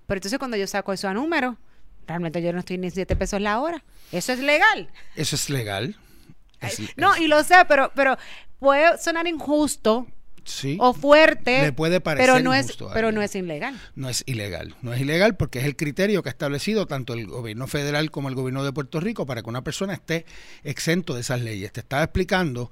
pero 0.06 0.18
entonces 0.18 0.38
cuando 0.38 0.56
yo 0.56 0.66
saco 0.66 0.92
eso 0.92 1.08
a 1.08 1.14
número, 1.14 1.56
realmente 2.06 2.40
yo 2.40 2.52
no 2.52 2.60
estoy 2.60 2.78
ni 2.78 2.90
7 2.90 3.16
pesos 3.16 3.40
la 3.40 3.60
hora. 3.60 3.82
Eso 4.12 4.32
es 4.32 4.38
legal. 4.38 4.88
Eso 5.16 5.34
es 5.34 5.50
legal. 5.50 5.96
no, 6.96 7.16
y 7.16 7.26
lo 7.26 7.42
sé, 7.42 7.56
pero, 7.68 7.90
pero 7.94 8.16
puede 8.58 8.96
sonar 8.98 9.26
injusto 9.26 10.06
o 10.78 10.92
fuerte, 10.92 11.72
puede 11.72 12.00
parecer 12.00 12.28
pero 12.28 12.42
no 12.42 12.54
es, 12.54 12.76
pero 12.92 13.12
no 13.12 13.22
es 13.22 13.34
ilegal. 13.34 13.78
No 13.94 14.08
es 14.08 14.22
ilegal, 14.26 14.74
no 14.82 14.92
es 14.92 15.00
ilegal 15.00 15.36
porque 15.36 15.58
es 15.58 15.64
el 15.64 15.76
criterio 15.76 16.22
que 16.22 16.28
ha 16.28 16.32
establecido 16.32 16.86
tanto 16.86 17.14
el 17.14 17.26
gobierno 17.26 17.66
federal 17.66 18.10
como 18.10 18.28
el 18.28 18.34
gobierno 18.34 18.64
de 18.64 18.72
Puerto 18.72 19.00
Rico 19.00 19.26
para 19.26 19.42
que 19.42 19.48
una 19.48 19.62
persona 19.62 19.94
esté 19.94 20.24
exento 20.62 21.14
de 21.14 21.20
esas 21.20 21.40
leyes. 21.40 21.72
Te 21.72 21.80
estaba 21.80 22.02
explicando 22.02 22.70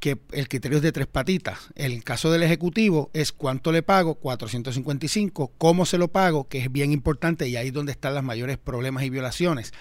que 0.00 0.18
el 0.32 0.48
criterio 0.48 0.78
es 0.78 0.82
de 0.82 0.92
tres 0.92 1.06
patitas. 1.06 1.58
El 1.74 2.04
caso 2.04 2.30
del 2.30 2.42
ejecutivo 2.42 3.10
es 3.14 3.32
cuánto 3.32 3.72
le 3.72 3.82
pago, 3.82 4.16
455, 4.16 5.52
cómo 5.56 5.86
se 5.86 5.98
lo 5.98 6.08
pago, 6.08 6.48
que 6.48 6.58
es 6.58 6.70
bien 6.70 6.92
importante 6.92 7.48
y 7.48 7.56
ahí 7.56 7.68
es 7.68 7.72
donde 7.72 7.92
están 7.92 8.14
los 8.14 8.22
mayores 8.22 8.58
problemas 8.58 9.04
y 9.04 9.10
violaciones. 9.10 9.72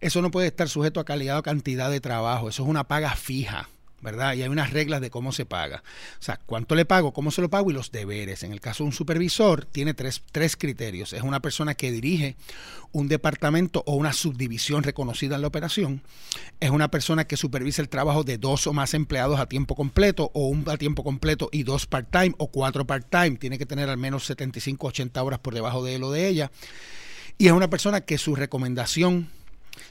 Eso 0.00 0.20
no 0.22 0.30
puede 0.30 0.48
estar 0.48 0.68
sujeto 0.68 1.00
a 1.00 1.04
calidad 1.04 1.38
o 1.38 1.42
cantidad 1.42 1.90
de 1.90 2.00
trabajo, 2.00 2.48
eso 2.48 2.62
es 2.62 2.68
una 2.68 2.84
paga 2.84 3.14
fija. 3.14 3.68
¿Verdad? 4.02 4.34
Y 4.34 4.42
hay 4.42 4.48
unas 4.48 4.72
reglas 4.72 5.00
de 5.00 5.10
cómo 5.10 5.32
se 5.32 5.46
paga. 5.46 5.82
O 6.20 6.22
sea, 6.22 6.38
cuánto 6.44 6.74
le 6.74 6.84
pago, 6.84 7.12
cómo 7.12 7.30
se 7.30 7.40
lo 7.40 7.48
pago 7.48 7.70
y 7.70 7.74
los 7.74 7.92
deberes. 7.92 8.42
En 8.42 8.52
el 8.52 8.60
caso 8.60 8.84
de 8.84 8.88
un 8.88 8.92
supervisor, 8.92 9.64
tiene 9.64 9.94
tres, 9.94 10.22
tres 10.32 10.56
criterios. 10.56 11.12
Es 11.12 11.22
una 11.22 11.40
persona 11.40 11.74
que 11.74 11.90
dirige 11.90 12.36
un 12.90 13.08
departamento 13.08 13.82
o 13.86 13.94
una 13.94 14.12
subdivisión 14.12 14.82
reconocida 14.82 15.36
en 15.36 15.42
la 15.42 15.48
operación. 15.48 16.02
Es 16.60 16.70
una 16.70 16.90
persona 16.90 17.26
que 17.26 17.36
supervisa 17.36 17.80
el 17.80 17.88
trabajo 17.88 18.24
de 18.24 18.38
dos 18.38 18.66
o 18.66 18.72
más 18.72 18.92
empleados 18.92 19.40
a 19.40 19.46
tiempo 19.46 19.74
completo 19.74 20.30
o 20.34 20.48
un 20.48 20.68
a 20.68 20.76
tiempo 20.76 21.04
completo 21.04 21.48
y 21.52 21.62
dos 21.62 21.86
part-time 21.86 22.34
o 22.38 22.48
cuatro 22.48 22.86
part-time. 22.86 23.36
Tiene 23.36 23.58
que 23.58 23.66
tener 23.66 23.88
al 23.88 23.98
menos 23.98 24.26
75, 24.26 24.88
80 24.88 25.22
horas 25.22 25.38
por 25.38 25.54
debajo 25.54 25.84
de 25.84 25.94
él 25.94 26.02
o 26.02 26.10
de 26.10 26.28
ella. 26.28 26.50
Y 27.38 27.46
es 27.46 27.52
una 27.52 27.70
persona 27.70 28.02
que 28.02 28.18
su 28.18 28.34
recomendación 28.34 29.30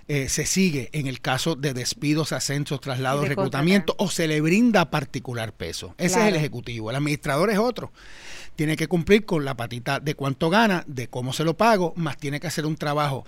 eh, 0.07 0.30
se 0.30 0.45
sigue 0.45 0.89
en 0.94 1.07
el 1.07 1.22
caso 1.22 1.56
de 1.56 1.74
despidos, 1.74 2.31
ascensos, 2.31 2.81
traslados, 2.81 3.28
reclutamiento 3.28 3.95
o 3.98 4.10
se 4.10 4.28
le 4.28 4.42
brinda 4.42 4.89
particular 4.89 5.54
peso. 5.54 5.95
Ese 5.98 6.19
es 6.19 6.25
el 6.28 6.36
ejecutivo. 6.36 6.89
El 6.89 6.98
administrador 6.98 7.50
es 7.50 7.57
otro. 7.57 7.92
Tiene 8.56 8.75
que 8.75 8.88
cumplir 8.88 9.25
con 9.25 9.45
la 9.45 9.56
patita 9.56 10.00
de 10.00 10.16
cuánto 10.16 10.50
gana, 10.50 10.83
de 10.88 11.07
cómo 11.07 11.33
se 11.33 11.44
lo 11.44 11.56
pago, 11.56 11.94
más 11.95 12.18
tiene 12.18 12.39
que 12.39 12.48
hacer 12.48 12.66
un 12.66 12.75
trabajo 12.75 13.25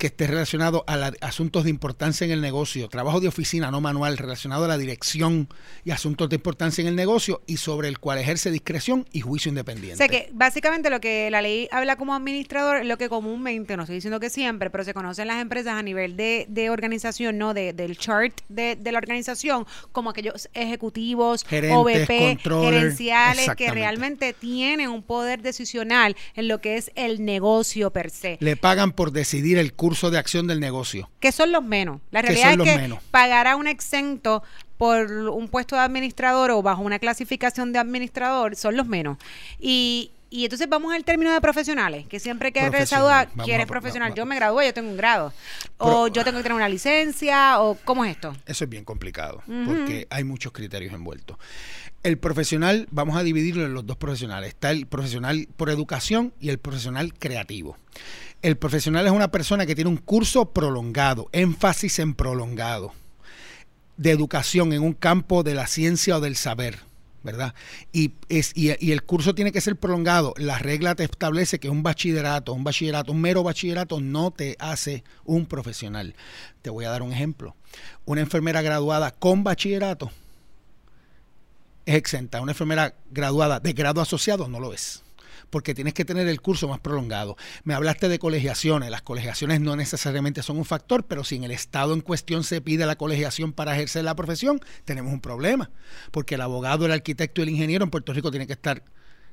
que 0.00 0.06
esté 0.06 0.26
relacionado 0.26 0.82
a 0.86 1.12
asuntos 1.20 1.64
de 1.64 1.70
importancia 1.70 2.24
en 2.24 2.30
el 2.30 2.40
negocio, 2.40 2.88
trabajo 2.88 3.20
de 3.20 3.28
oficina 3.28 3.70
no 3.70 3.82
manual 3.82 4.16
relacionado 4.16 4.64
a 4.64 4.68
la 4.68 4.78
dirección 4.78 5.46
y 5.84 5.90
asuntos 5.90 6.30
de 6.30 6.36
importancia 6.36 6.80
en 6.80 6.88
el 6.88 6.96
negocio 6.96 7.42
y 7.46 7.58
sobre 7.58 7.88
el 7.88 7.98
cual 7.98 8.18
ejerce 8.18 8.50
discreción 8.50 9.06
y 9.12 9.20
juicio 9.20 9.50
independiente. 9.50 9.94
O 9.94 9.98
sea 9.98 10.08
que 10.08 10.30
básicamente 10.32 10.88
lo 10.88 11.00
que 11.00 11.30
la 11.30 11.42
ley 11.42 11.68
habla 11.70 11.96
como 11.96 12.14
administrador 12.14 12.78
es 12.78 12.86
lo 12.86 12.96
que 12.96 13.10
comúnmente, 13.10 13.76
no 13.76 13.82
estoy 13.82 13.96
diciendo 13.96 14.20
que 14.20 14.30
siempre, 14.30 14.70
pero 14.70 14.84
se 14.84 14.94
conocen 14.94 15.28
las 15.28 15.42
empresas 15.42 15.74
a 15.74 15.82
nivel 15.82 16.16
de, 16.16 16.46
de 16.48 16.70
organización, 16.70 17.36
no 17.36 17.52
de, 17.52 17.74
del 17.74 17.98
chart 17.98 18.40
de, 18.48 18.76
de, 18.76 18.92
la 18.92 18.98
organización, 18.98 19.66
como 19.92 20.10
aquellos 20.10 20.48
ejecutivos, 20.54 21.44
OVP, 21.44 22.38
gerenciales 22.42 23.50
que 23.54 23.70
realmente 23.70 24.32
tienen 24.32 24.88
un 24.88 25.02
poder 25.02 25.42
decisional 25.42 26.16
en 26.34 26.48
lo 26.48 26.62
que 26.62 26.78
es 26.78 26.90
el 26.94 27.22
negocio 27.22 27.90
per 27.90 28.08
se. 28.08 28.38
Le 28.40 28.56
pagan 28.56 28.92
por 28.92 29.12
decidir 29.12 29.58
el 29.58 29.69
curso 29.72 29.90
curso 29.90 30.10
de 30.12 30.18
acción 30.18 30.46
del 30.46 30.60
negocio. 30.60 31.10
Que 31.18 31.32
son 31.32 31.50
los 31.50 31.64
menos. 31.64 32.00
La 32.12 32.22
realidad 32.22 32.52
es 32.52 32.62
que 32.62 32.98
pagar 33.10 33.48
a 33.48 33.56
un 33.56 33.66
exento 33.66 34.44
por 34.78 35.10
un 35.10 35.48
puesto 35.48 35.74
de 35.74 35.82
administrador 35.82 36.52
o 36.52 36.62
bajo 36.62 36.82
una 36.82 37.00
clasificación 37.00 37.72
de 37.72 37.80
administrador 37.80 38.54
son 38.54 38.76
los 38.76 38.86
menos. 38.86 39.18
Y, 39.58 40.12
y 40.30 40.44
entonces 40.44 40.68
vamos 40.68 40.94
al 40.94 41.02
término 41.02 41.32
de 41.32 41.40
profesionales, 41.40 42.06
que 42.06 42.20
siempre 42.20 42.52
que 42.52 42.60
eres 42.60 42.88
quieres 43.44 43.66
profesional. 43.66 44.14
Yo 44.14 44.24
me 44.26 44.36
gradué, 44.36 44.66
yo 44.66 44.74
tengo 44.74 44.90
un 44.90 44.96
grado. 44.96 45.32
O 45.78 46.06
yo 46.06 46.22
tengo 46.22 46.38
que 46.38 46.44
tener 46.44 46.54
una 46.54 46.68
licencia, 46.68 47.60
o 47.60 47.74
¿cómo 47.84 48.04
es 48.04 48.12
esto? 48.12 48.36
Eso 48.46 48.62
es 48.62 48.70
bien 48.70 48.84
complicado, 48.84 49.42
porque 49.66 50.06
hay 50.08 50.22
muchos 50.22 50.52
criterios 50.52 50.94
envueltos. 50.94 51.36
El 52.04 52.16
profesional, 52.16 52.86
vamos 52.92 53.16
a 53.16 53.24
dividirlo 53.24 53.66
en 53.66 53.74
los 53.74 53.84
dos 53.84 53.96
profesionales. 53.96 54.50
Está 54.50 54.70
el 54.70 54.86
profesional 54.86 55.48
por 55.56 55.68
educación 55.68 56.32
y 56.40 56.48
el 56.48 56.58
profesional 56.58 57.12
creativo. 57.12 57.76
El 58.42 58.56
profesional 58.56 59.06
es 59.06 59.12
una 59.12 59.30
persona 59.30 59.66
que 59.66 59.74
tiene 59.74 59.90
un 59.90 59.98
curso 59.98 60.52
prolongado, 60.52 61.28
énfasis 61.32 61.98
en 61.98 62.14
prolongado, 62.14 62.92
de 63.98 64.12
educación 64.12 64.72
en 64.72 64.82
un 64.82 64.94
campo 64.94 65.42
de 65.42 65.54
la 65.54 65.66
ciencia 65.66 66.16
o 66.16 66.20
del 66.20 66.36
saber, 66.36 66.78
¿verdad? 67.22 67.54
Y, 67.92 68.14
es, 68.30 68.52
y, 68.54 68.70
el 68.70 69.02
curso 69.02 69.34
tiene 69.34 69.52
que 69.52 69.60
ser 69.60 69.76
prolongado. 69.76 70.32
La 70.38 70.58
regla 70.58 70.94
te 70.94 71.04
establece 71.04 71.58
que 71.58 71.68
un 71.68 71.82
bachillerato, 71.82 72.54
un 72.54 72.64
bachillerato, 72.64 73.12
un 73.12 73.20
mero 73.20 73.42
bachillerato 73.42 74.00
no 74.00 74.30
te 74.30 74.56
hace 74.58 75.04
un 75.24 75.44
profesional. 75.44 76.14
Te 76.62 76.70
voy 76.70 76.86
a 76.86 76.90
dar 76.90 77.02
un 77.02 77.12
ejemplo. 77.12 77.56
Una 78.06 78.22
enfermera 78.22 78.62
graduada 78.62 79.10
con 79.10 79.44
bachillerato 79.44 80.10
es 81.84 81.94
exenta. 81.94 82.40
Una 82.40 82.52
enfermera 82.52 82.94
graduada 83.10 83.60
de 83.60 83.74
grado 83.74 84.00
asociado 84.00 84.48
no 84.48 84.60
lo 84.60 84.72
es. 84.72 85.02
Porque 85.50 85.74
tienes 85.74 85.94
que 85.94 86.04
tener 86.04 86.28
el 86.28 86.40
curso 86.40 86.68
más 86.68 86.80
prolongado. 86.80 87.36
Me 87.64 87.74
hablaste 87.74 88.08
de 88.08 88.18
colegiaciones. 88.18 88.90
Las 88.90 89.02
colegiaciones 89.02 89.60
no 89.60 89.76
necesariamente 89.76 90.42
son 90.42 90.56
un 90.56 90.64
factor, 90.64 91.04
pero 91.04 91.24
si 91.24 91.36
en 91.36 91.44
el 91.44 91.50
estado 91.50 91.92
en 91.92 92.00
cuestión 92.00 92.44
se 92.44 92.60
pide 92.60 92.86
la 92.86 92.96
colegiación 92.96 93.52
para 93.52 93.74
ejercer 93.74 94.04
la 94.04 94.14
profesión, 94.14 94.60
tenemos 94.84 95.12
un 95.12 95.20
problema, 95.20 95.70
porque 96.10 96.36
el 96.36 96.40
abogado, 96.40 96.86
el 96.86 96.92
arquitecto 96.92 97.40
y 97.40 97.44
el 97.44 97.50
ingeniero 97.50 97.84
en 97.84 97.90
Puerto 97.90 98.12
Rico 98.12 98.30
tienen 98.30 98.46
que 98.46 98.54
estar 98.54 98.82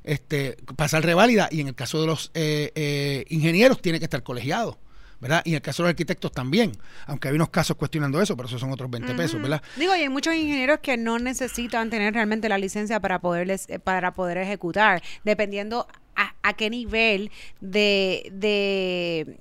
este, 0.03 0.57
pasar 0.75 1.03
reválida 1.03 1.50
y 1.51 1.62
en 1.62 1.67
el 1.67 1.75
caso 1.75 2.00
de 2.01 2.07
los 2.07 2.31
eh, 2.33 2.71
eh, 2.75 3.25
ingenieros 3.29 3.81
tiene 3.81 4.00
que 4.00 4.05
estar 4.05 4.24
colegiado. 4.24 4.79
¿Verdad? 5.19 5.41
Y 5.45 5.50
en 5.50 5.55
el 5.55 5.62
caso 5.62 5.83
de 5.83 5.88
los 5.88 5.91
arquitectos 5.91 6.31
también, 6.31 6.71
aunque 7.05 7.29
hay 7.29 7.36
unos 7.36 7.50
casos 7.50 7.75
cuestionando 7.77 8.21
eso, 8.21 8.36
pero 8.36 8.47
eso 8.47 8.59
son 8.59 8.71
otros 8.71 8.89
20 8.89 9.13
pesos, 9.15 9.41
¿verdad? 9.41 9.62
Digo, 9.75 9.95
y 9.95 10.01
hay 10.01 10.09
muchos 10.09 10.33
ingenieros 10.36 10.79
que 10.79 10.97
no 10.97 11.19
necesitan 11.19 11.89
tener 11.89 12.13
realmente 12.13 12.50
la 12.50 12.57
licencia 12.57 13.00
para 13.00 13.19
poderles, 13.19 13.65
eh, 13.69 13.79
para 13.79 14.13
poder 14.13 14.38
ejecutar, 14.38 15.01
dependiendo 15.24 15.88
a, 16.15 16.33
a 16.43 16.53
qué 16.53 16.69
nivel 16.69 17.31
de, 17.62 18.29
de 18.31 19.38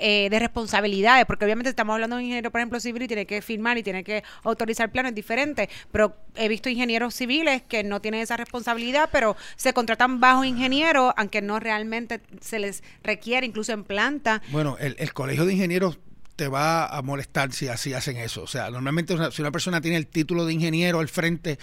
eh, 0.00 0.28
de 0.30 0.38
responsabilidades, 0.38 1.26
porque 1.26 1.44
obviamente 1.44 1.70
estamos 1.70 1.94
hablando 1.94 2.16
de 2.16 2.20
un 2.20 2.26
ingeniero, 2.26 2.50
por 2.50 2.60
ejemplo, 2.60 2.80
civil 2.80 3.02
y 3.02 3.06
tiene 3.08 3.26
que 3.26 3.42
firmar 3.42 3.78
y 3.78 3.82
tiene 3.82 4.04
que 4.04 4.22
autorizar 4.42 4.90
planos 4.90 5.14
diferentes, 5.14 5.68
pero 5.92 6.16
he 6.34 6.48
visto 6.48 6.68
ingenieros 6.68 7.14
civiles 7.14 7.62
que 7.62 7.84
no 7.84 8.00
tienen 8.00 8.20
esa 8.20 8.36
responsabilidad, 8.36 9.08
pero 9.12 9.36
se 9.56 9.72
contratan 9.72 10.20
bajo 10.20 10.44
ingenieros, 10.44 11.12
aunque 11.16 11.42
no 11.42 11.60
realmente 11.60 12.20
se 12.40 12.58
les 12.58 12.82
requiere, 13.02 13.46
incluso 13.46 13.72
en 13.72 13.84
planta. 13.84 14.42
Bueno, 14.50 14.76
el, 14.80 14.96
el 14.98 15.12
colegio 15.12 15.44
de 15.46 15.52
ingenieros 15.52 15.98
te 16.36 16.48
va 16.48 16.86
a 16.86 17.00
molestar 17.00 17.52
si 17.52 17.68
así 17.68 17.94
hacen 17.94 18.18
eso. 18.18 18.42
O 18.42 18.46
sea, 18.46 18.70
normalmente 18.70 19.16
si 19.32 19.40
una 19.40 19.50
persona 19.50 19.80
tiene 19.80 19.96
el 19.96 20.06
título 20.06 20.44
de 20.44 20.52
ingeniero 20.52 21.00
al 21.00 21.08
frente, 21.08 21.58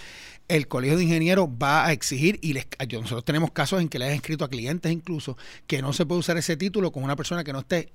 el 0.48 0.66
colegio 0.66 0.98
de 0.98 1.04
ingenieros 1.04 1.48
va 1.48 1.86
a 1.86 1.92
exigir, 1.92 2.38
y 2.42 2.52
les, 2.52 2.66
nosotros 2.92 3.24
tenemos 3.24 3.52
casos 3.52 3.80
en 3.80 3.88
que 3.88 4.00
le 4.00 4.06
han 4.06 4.12
escrito 4.12 4.44
a 4.44 4.50
clientes 4.50 4.90
incluso, 4.90 5.38
que 5.68 5.80
no 5.80 5.92
se 5.92 6.04
puede 6.04 6.18
usar 6.18 6.36
ese 6.36 6.56
título 6.56 6.90
con 6.90 7.04
una 7.04 7.14
persona 7.14 7.44
que 7.44 7.52
no 7.52 7.60
esté 7.60 7.92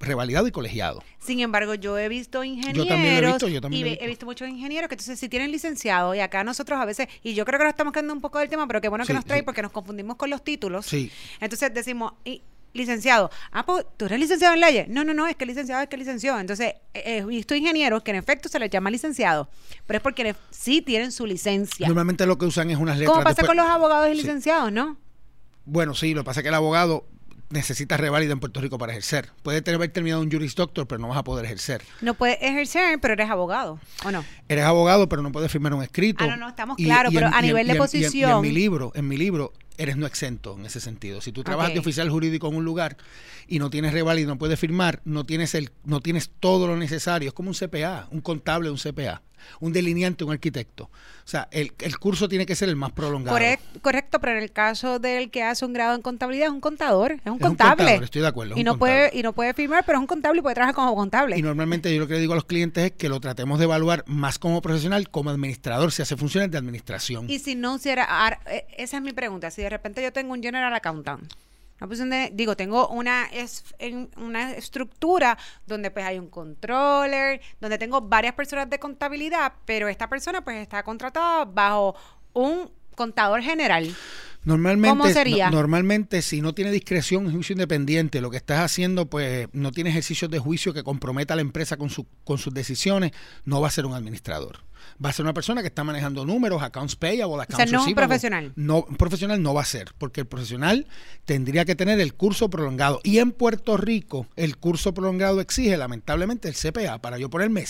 revalidado 0.00 0.48
y 0.48 0.50
colegiado. 0.50 1.02
Sin 1.18 1.40
embargo, 1.40 1.74
yo 1.74 1.98
he 1.98 2.08
visto 2.08 2.42
ingenieros. 2.42 2.84
Yo 2.84 2.88
también 2.88 3.14
he 3.14 3.26
visto, 3.26 3.48
yo 3.48 3.60
también 3.60 3.86
y 3.86 3.98
he 4.00 4.06
visto. 4.06 4.26
muchos 4.26 4.48
ingenieros 4.48 4.88
que 4.88 4.94
entonces 4.94 5.20
si 5.20 5.28
tienen 5.28 5.52
licenciado 5.52 6.14
y 6.14 6.20
acá 6.20 6.42
nosotros 6.42 6.80
a 6.80 6.84
veces, 6.86 7.06
y 7.22 7.34
yo 7.34 7.44
creo 7.44 7.58
que 7.58 7.64
nos 7.64 7.72
estamos 7.72 7.92
quedando 7.92 8.14
un 8.14 8.20
poco 8.20 8.38
del 8.38 8.48
tema, 8.48 8.66
pero 8.66 8.80
qué 8.80 8.88
bueno 8.88 9.04
que 9.04 9.12
nos 9.12 9.24
trae 9.24 9.42
porque 9.42 9.62
nos 9.62 9.70
confundimos 9.70 10.16
con 10.16 10.30
los 10.30 10.42
títulos. 10.42 10.86
Sí. 10.86 11.12
Entonces 11.40 11.72
decimos, 11.74 12.14
y, 12.24 12.42
licenciado, 12.72 13.30
ah, 13.52 13.66
pues 13.66 13.84
tú 13.96 14.06
eres 14.06 14.18
licenciado 14.18 14.54
en 14.54 14.60
leyes. 14.60 14.88
No, 14.88 15.04
no, 15.04 15.12
no, 15.12 15.26
es 15.26 15.36
que 15.36 15.44
licenciado 15.44 15.82
es 15.82 15.88
que 15.88 15.96
licenció. 15.96 16.38
Entonces, 16.38 16.74
he 16.94 17.24
visto 17.24 17.54
ingenieros 17.54 18.02
que 18.02 18.10
en 18.12 18.16
efecto 18.16 18.48
se 18.48 18.58
les 18.58 18.70
llama 18.70 18.90
licenciado, 18.90 19.48
pero 19.86 19.98
es 19.98 20.02
porque 20.02 20.34
sí 20.50 20.80
tienen 20.80 21.12
su 21.12 21.26
licencia. 21.26 21.86
Normalmente 21.86 22.26
lo 22.26 22.38
que 22.38 22.46
usan 22.46 22.70
es 22.70 22.78
unas 22.78 22.98
letras. 22.98 23.12
¿Cómo 23.12 23.24
pasa 23.24 23.46
con 23.46 23.56
los 23.56 23.66
abogados 23.66 24.08
y 24.10 24.14
licenciados, 24.14 24.72
no? 24.72 24.96
Bueno, 25.64 25.94
sí, 25.94 26.14
lo 26.14 26.22
que 26.22 26.26
pasa 26.26 26.40
es 26.40 26.42
que 26.42 26.48
el 26.48 26.54
abogado 26.54 27.06
necesitas 27.50 28.00
reválida 28.00 28.32
en 28.32 28.40
Puerto 28.40 28.60
Rico 28.60 28.78
para 28.78 28.92
ejercer. 28.92 29.30
Puede 29.42 29.60
tener, 29.60 29.76
haber 29.76 29.90
terminado 29.90 30.22
un 30.22 30.30
Juris 30.30 30.54
Doctor, 30.54 30.86
pero 30.86 31.00
no 31.00 31.08
vas 31.08 31.18
a 31.18 31.24
poder 31.24 31.44
ejercer. 31.44 31.82
No 32.00 32.14
puedes 32.14 32.38
ejercer, 32.40 32.98
pero 33.00 33.14
eres 33.14 33.28
abogado, 33.28 33.78
¿o 34.04 34.10
no? 34.10 34.24
Eres 34.48 34.64
abogado, 34.64 35.08
pero 35.08 35.22
no 35.22 35.32
puedes 35.32 35.50
firmar 35.50 35.74
un 35.74 35.82
escrito. 35.82 36.24
Ah, 36.24 36.28
no, 36.28 36.36
no, 36.36 36.48
estamos 36.48 36.76
claros, 36.76 37.12
pero 37.12 37.26
a 37.26 37.42
nivel 37.42 37.66
de 37.66 37.74
posición... 37.74 38.30
en 38.30 38.40
mi 38.40 38.52
libro, 38.52 38.92
en 38.94 39.08
mi 39.08 39.16
libro, 39.16 39.52
eres 39.76 39.96
no 39.96 40.06
exento 40.06 40.56
en 40.58 40.66
ese 40.66 40.80
sentido. 40.80 41.20
Si 41.20 41.32
tú 41.32 41.42
trabajas 41.42 41.74
de 41.74 41.80
oficial 41.80 42.08
jurídico 42.08 42.48
en 42.48 42.56
un 42.56 42.64
lugar 42.64 42.96
y 43.48 43.58
no 43.58 43.70
tienes 43.70 43.92
reválida 43.92 44.24
y 44.24 44.28
no 44.28 44.38
puedes 44.38 44.58
firmar, 44.58 45.00
no 45.04 45.24
tienes, 45.24 45.54
el, 45.54 45.70
no 45.84 46.00
tienes 46.00 46.30
todo 46.38 46.66
lo 46.66 46.76
necesario. 46.76 47.28
Es 47.28 47.34
como 47.34 47.50
un 47.50 47.56
CPA, 47.56 48.08
un 48.10 48.20
contable, 48.20 48.70
un 48.70 48.78
CPA 48.78 49.22
un 49.60 49.72
delineante, 49.72 50.24
un 50.24 50.32
arquitecto. 50.32 50.84
O 50.84 51.28
sea, 51.30 51.48
el, 51.52 51.72
curso 51.98 52.28
tiene 52.28 52.44
que 52.44 52.56
ser 52.56 52.68
el 52.68 52.76
más 52.76 52.92
prolongado. 52.92 53.38
Correcto, 53.82 54.20
pero 54.20 54.32
en 54.32 54.42
el 54.42 54.50
caso 54.50 54.98
del 54.98 55.30
que 55.30 55.42
hace 55.42 55.64
un 55.64 55.72
grado 55.72 55.94
en 55.94 56.02
contabilidad 56.02 56.48
es 56.48 56.52
un 56.52 56.60
contador, 56.60 57.12
es 57.12 57.30
un 57.30 57.38
contable. 57.38 58.00
estoy 58.02 58.22
de 58.22 58.28
acuerdo. 58.28 58.56
Y 58.56 58.64
no, 58.64 58.78
puede, 58.78 59.16
y 59.16 59.22
no 59.22 59.32
puede 59.32 59.54
firmar, 59.54 59.84
pero 59.84 59.98
es 59.98 60.00
un 60.00 60.06
contable 60.06 60.40
y 60.40 60.42
puede 60.42 60.54
trabajar 60.54 60.74
como 60.74 60.94
contable. 60.96 61.38
Y 61.38 61.42
normalmente 61.42 61.94
yo 61.94 62.00
lo 62.00 62.08
que 62.08 62.14
le 62.14 62.20
digo 62.20 62.32
a 62.32 62.36
los 62.36 62.46
clientes 62.46 62.84
es 62.84 62.92
que 62.92 63.08
lo 63.08 63.20
tratemos 63.20 63.58
de 63.58 63.64
evaluar 63.66 64.04
más 64.06 64.38
como 64.38 64.60
profesional, 64.60 65.08
como 65.08 65.30
administrador, 65.30 65.92
si 65.92 66.02
hace 66.02 66.16
funciones 66.16 66.50
de 66.50 66.58
administración. 66.58 67.30
Y 67.30 67.38
si 67.38 67.54
no 67.54 67.76
hiciera, 67.76 68.40
e, 68.46 68.66
esa 68.76 68.96
es 68.96 69.02
mi 69.02 69.12
pregunta, 69.12 69.50
si 69.50 69.62
de 69.62 69.70
repente 69.70 70.02
yo 70.02 70.12
tengo 70.12 70.32
un 70.32 70.42
general 70.42 70.74
accountant, 70.74 71.32
digo, 72.32 72.56
tengo 72.56 72.88
una, 72.88 73.28
una 74.16 74.52
estructura 74.52 75.38
donde 75.66 75.90
pues 75.90 76.04
hay 76.04 76.18
un 76.18 76.28
controller, 76.28 77.40
donde 77.60 77.78
tengo 77.78 78.00
varias 78.00 78.34
personas 78.34 78.68
de 78.68 78.78
contabilidad, 78.78 79.52
pero 79.64 79.88
esta 79.88 80.08
persona 80.08 80.42
pues 80.42 80.58
está 80.58 80.82
contratada 80.82 81.44
bajo 81.44 81.94
un 82.32 82.70
contador 82.94 83.42
general. 83.42 83.94
Normalmente, 84.44 84.98
¿Cómo 84.98 85.12
sería? 85.12 85.50
normalmente, 85.50 86.22
si 86.22 86.40
no 86.40 86.54
tiene 86.54 86.70
discreción 86.70 87.26
en 87.26 87.32
juicio 87.32 87.52
independiente, 87.52 88.20
lo 88.20 88.30
que 88.30 88.38
estás 88.38 88.60
haciendo, 88.60 89.06
pues 89.06 89.48
no 89.52 89.70
tiene 89.70 89.90
ejercicios 89.90 90.30
de 90.30 90.38
juicio 90.38 90.72
que 90.72 90.82
comprometa 90.82 91.34
a 91.34 91.36
la 91.36 91.42
empresa 91.42 91.76
con, 91.76 91.90
su, 91.90 92.06
con 92.24 92.38
sus 92.38 92.54
decisiones, 92.54 93.12
no 93.44 93.60
va 93.60 93.68
a 93.68 93.70
ser 93.70 93.86
un 93.86 93.94
administrador 93.94 94.60
va 95.02 95.10
a 95.10 95.12
ser 95.12 95.24
una 95.24 95.34
persona 95.34 95.62
que 95.62 95.68
está 95.68 95.84
manejando 95.84 96.24
números, 96.24 96.62
accounts 96.62 96.96
payable, 96.96 97.42
accounts 97.42 97.54
O 97.54 97.56
sea, 97.56 97.66
no 97.66 97.84
un 97.84 97.94
profesional. 97.94 98.52
No, 98.56 98.84
un 98.88 98.96
profesional 98.96 99.42
no 99.42 99.54
va 99.54 99.62
a 99.62 99.66
ser, 99.66 99.92
porque 99.98 100.20
el 100.20 100.26
profesional 100.26 100.86
tendría 101.24 101.64
que 101.64 101.74
tener 101.74 102.00
el 102.00 102.14
curso 102.14 102.50
prolongado. 102.50 103.00
Y 103.02 103.18
en 103.18 103.32
Puerto 103.32 103.76
Rico, 103.76 104.26
el 104.36 104.56
curso 104.56 104.94
prolongado 104.94 105.40
exige, 105.40 105.76
lamentablemente, 105.76 106.48
el 106.48 106.54
CPA. 106.54 106.98
Para 106.98 107.18
yo 107.18 107.30
ponerme 107.30 107.66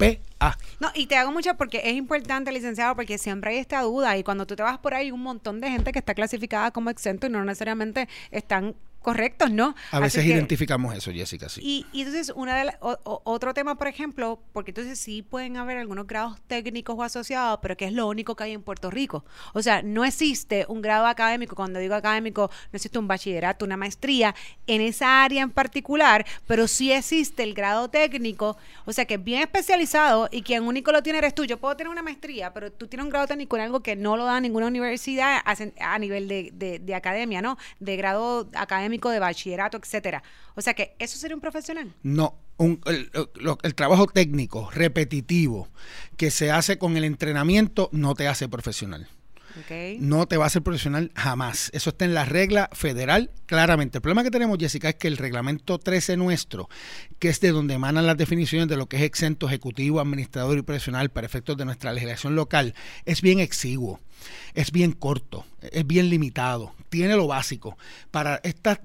CPA. 0.00 0.58
No, 0.80 0.88
y 0.94 1.06
te 1.06 1.16
hago 1.16 1.32
mucho 1.32 1.56
porque 1.56 1.82
es 1.84 1.94
importante, 1.94 2.52
licenciado, 2.52 2.96
porque 2.96 3.18
siempre 3.18 3.52
hay 3.52 3.58
esta 3.58 3.82
duda 3.82 4.16
y 4.16 4.24
cuando 4.24 4.46
tú 4.46 4.56
te 4.56 4.62
vas 4.62 4.78
por 4.78 4.94
ahí, 4.94 5.06
hay 5.06 5.12
un 5.12 5.22
montón 5.22 5.60
de 5.60 5.70
gente 5.70 5.92
que 5.92 5.98
está 5.98 6.14
clasificada 6.14 6.70
como 6.70 6.90
exento 6.90 7.26
y 7.26 7.30
no 7.30 7.44
necesariamente 7.44 8.08
están 8.30 8.74
correctos, 9.00 9.50
¿no? 9.50 9.74
A 9.90 10.00
veces 10.00 10.24
identificamos 10.24 10.94
eso, 10.94 11.10
Jessica, 11.10 11.48
sí. 11.48 11.60
Y, 11.62 11.86
y 11.92 12.02
entonces, 12.02 12.32
una 12.36 12.56
de 12.56 12.72
otro 12.80 13.54
tema, 13.54 13.76
por 13.76 13.88
ejemplo, 13.88 14.40
porque 14.52 14.70
entonces 14.70 14.98
sí 14.98 15.22
pueden 15.22 15.56
haber 15.56 15.78
algunos 15.78 16.06
grados 16.06 16.38
técnicos 16.46 16.96
o 16.98 17.02
asociados, 17.02 17.58
pero 17.62 17.76
que 17.76 17.86
es 17.86 17.92
lo 17.92 18.06
único 18.06 18.36
que 18.36 18.44
hay 18.44 18.52
en 18.52 18.62
Puerto 18.62 18.90
Rico. 18.90 19.24
O 19.54 19.62
sea, 19.62 19.82
no 19.82 20.04
existe 20.04 20.66
un 20.68 20.82
grado 20.82 21.06
académico, 21.06 21.56
cuando 21.56 21.78
digo 21.78 21.94
académico, 21.94 22.50
no 22.72 22.76
existe 22.76 22.98
un 22.98 23.08
bachillerato, 23.08 23.64
una 23.64 23.76
maestría 23.76 24.34
en 24.66 24.82
esa 24.82 25.24
área 25.24 25.42
en 25.42 25.50
particular, 25.50 26.26
pero 26.46 26.68
sí 26.68 26.92
existe 26.92 27.42
el 27.42 27.54
grado 27.54 27.88
técnico, 27.88 28.58
o 28.84 28.92
sea, 28.92 29.06
que 29.06 29.14
es 29.14 29.24
bien 29.24 29.40
especializado 29.40 30.28
y 30.30 30.42
quien 30.42 30.64
único 30.64 30.92
lo 30.92 31.02
tiene 31.02 31.18
eres 31.18 31.34
tú. 31.34 31.44
Yo 31.44 31.58
puedo 31.58 31.76
tener 31.76 31.90
una 31.90 32.02
maestría, 32.02 32.52
pero 32.52 32.70
tú 32.70 32.86
tienes 32.86 33.04
un 33.04 33.10
grado 33.10 33.26
técnico 33.26 33.56
en 33.56 33.62
algo 33.62 33.80
que 33.80 33.96
no 33.96 34.16
lo 34.16 34.24
da 34.26 34.40
ninguna 34.40 34.66
universidad 34.66 35.40
a, 35.44 35.98
nivel 35.98 36.28
de, 36.28 36.50
de, 36.52 36.78
de 36.78 36.94
academia, 36.94 37.40
¿no? 37.40 37.56
De 37.78 37.96
grado 37.96 38.48
académico 38.54 38.89
de 38.90 39.18
bachillerato, 39.18 39.78
etcétera. 39.78 40.22
O 40.54 40.60
sea 40.60 40.74
que, 40.74 40.96
¿eso 40.98 41.18
sería 41.18 41.34
un 41.34 41.40
profesional? 41.40 41.92
No, 42.02 42.38
el, 42.58 43.74
trabajo 43.74 44.06
técnico, 44.06 44.70
repetitivo, 44.72 45.68
que 46.16 46.30
se 46.30 46.50
hace 46.50 46.78
con 46.78 46.96
el 46.96 47.04
entrenamiento, 47.04 47.88
no 47.92 48.14
te 48.14 48.28
hace 48.28 48.48
profesional. 48.48 49.08
No 50.00 50.26
te 50.26 50.36
va 50.36 50.44
a 50.44 50.46
hacer 50.46 50.62
profesional 50.62 51.10
jamás. 51.14 51.70
Eso 51.72 51.90
está 51.90 52.04
en 52.04 52.14
la 52.14 52.24
regla 52.24 52.68
federal 52.72 53.30
claramente. 53.46 53.98
El 53.98 54.02
problema 54.02 54.22
que 54.22 54.30
tenemos, 54.30 54.58
Jessica, 54.58 54.90
es 54.90 54.94
que 54.96 55.08
el 55.08 55.16
reglamento 55.16 55.78
13 55.78 56.16
nuestro, 56.16 56.68
que 57.18 57.28
es 57.28 57.40
de 57.40 57.50
donde 57.50 57.74
emanan 57.74 58.06
las 58.06 58.16
definiciones 58.16 58.68
de 58.68 58.76
lo 58.76 58.86
que 58.86 58.98
es 58.98 59.02
exento 59.02 59.46
ejecutivo, 59.46 60.00
administrador 60.00 60.58
y 60.58 60.62
profesional 60.62 61.10
para 61.10 61.26
efectos 61.26 61.56
de 61.56 61.64
nuestra 61.64 61.92
legislación 61.92 62.34
local, 62.34 62.74
es 63.04 63.22
bien 63.22 63.40
exiguo 63.40 64.00
es 64.54 64.72
bien 64.72 64.92
corto, 64.92 65.46
es 65.60 65.86
bien 65.86 66.10
limitado, 66.10 66.74
tiene 66.88 67.16
lo 67.16 67.26
básico. 67.26 67.76
Para 68.10 68.40
estas 68.42 68.80